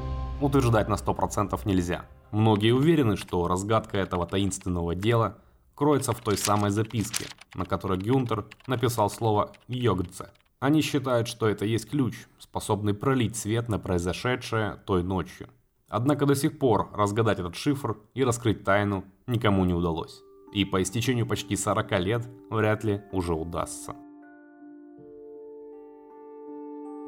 утверждать 0.44 0.88
на 0.88 0.94
100% 0.94 1.60
нельзя. 1.64 2.04
Многие 2.30 2.72
уверены, 2.72 3.16
что 3.16 3.46
разгадка 3.48 3.98
этого 3.98 4.26
таинственного 4.26 4.94
дела 4.94 5.38
кроется 5.74 6.12
в 6.12 6.20
той 6.20 6.36
самой 6.36 6.70
записке, 6.70 7.26
на 7.54 7.64
которой 7.64 7.98
Гюнтер 7.98 8.46
написал 8.66 9.10
слово 9.10 9.52
«йогдзе». 9.68 10.30
Они 10.60 10.80
считают, 10.80 11.26
что 11.26 11.48
это 11.48 11.64
есть 11.64 11.90
ключ, 11.90 12.14
способный 12.38 12.94
пролить 12.94 13.36
свет 13.36 13.68
на 13.68 13.78
произошедшее 13.78 14.78
той 14.86 15.02
ночью. 15.02 15.48
Однако 15.88 16.24
до 16.24 16.34
сих 16.34 16.58
пор 16.58 16.88
разгадать 16.94 17.40
этот 17.40 17.56
шифр 17.56 17.96
и 18.14 18.24
раскрыть 18.24 18.64
тайну 18.64 19.04
никому 19.26 19.64
не 19.64 19.74
удалось. 19.74 20.22
И 20.54 20.64
по 20.64 20.80
истечению 20.80 21.26
почти 21.26 21.56
40 21.56 22.00
лет 22.00 22.28
вряд 22.48 22.84
ли 22.84 23.02
уже 23.10 23.34
удастся. 23.34 23.94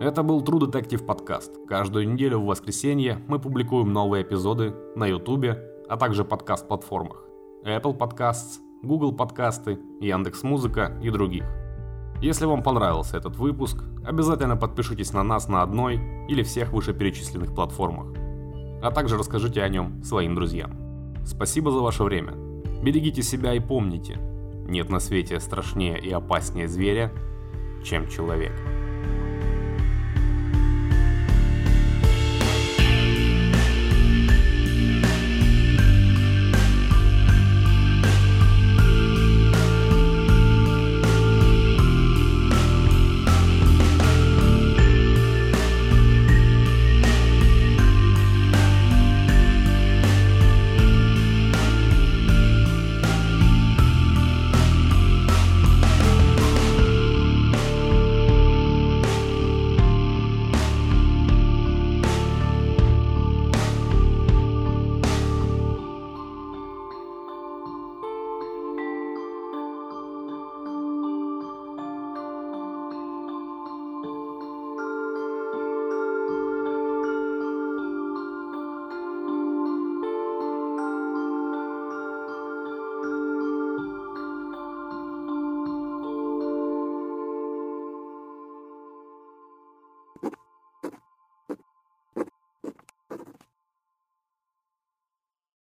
Это 0.00 0.24
был 0.24 0.42
True 0.42 0.58
Detective 0.58 1.04
подкаст. 1.04 1.52
Каждую 1.68 2.12
неделю 2.12 2.40
в 2.40 2.46
воскресенье 2.46 3.22
мы 3.28 3.38
публикуем 3.38 3.92
новые 3.92 4.24
эпизоды 4.24 4.74
на 4.96 5.06
YouTube, 5.06 5.56
а 5.88 5.96
также 5.96 6.24
подкаст-платформах 6.24 7.22
Apple 7.64 7.96
Podcasts, 7.96 8.58
Google 8.82 9.12
подкасты, 9.12 9.78
Яндекс.Музыка 10.00 10.98
и 11.00 11.10
других. 11.10 11.44
Если 12.20 12.44
вам 12.44 12.64
понравился 12.64 13.16
этот 13.16 13.36
выпуск, 13.36 13.84
обязательно 14.04 14.56
подпишитесь 14.56 15.12
на 15.12 15.22
нас 15.22 15.46
на 15.48 15.62
одной 15.62 16.00
или 16.28 16.42
всех 16.42 16.72
вышеперечисленных 16.72 17.54
платформах, 17.54 18.08
а 18.82 18.90
также 18.90 19.16
расскажите 19.16 19.62
о 19.62 19.68
нем 19.68 20.02
своим 20.02 20.34
друзьям. 20.34 20.76
Спасибо 21.24 21.70
за 21.70 21.78
ваше 21.78 22.02
время. 22.02 22.32
Берегите 22.82 23.22
себя 23.22 23.54
и 23.54 23.60
помните, 23.60 24.18
нет 24.68 24.90
на 24.90 24.98
свете 24.98 25.38
страшнее 25.38 26.00
и 26.00 26.10
опаснее 26.10 26.66
зверя, 26.66 27.12
чем 27.84 28.08
человек. 28.08 28.52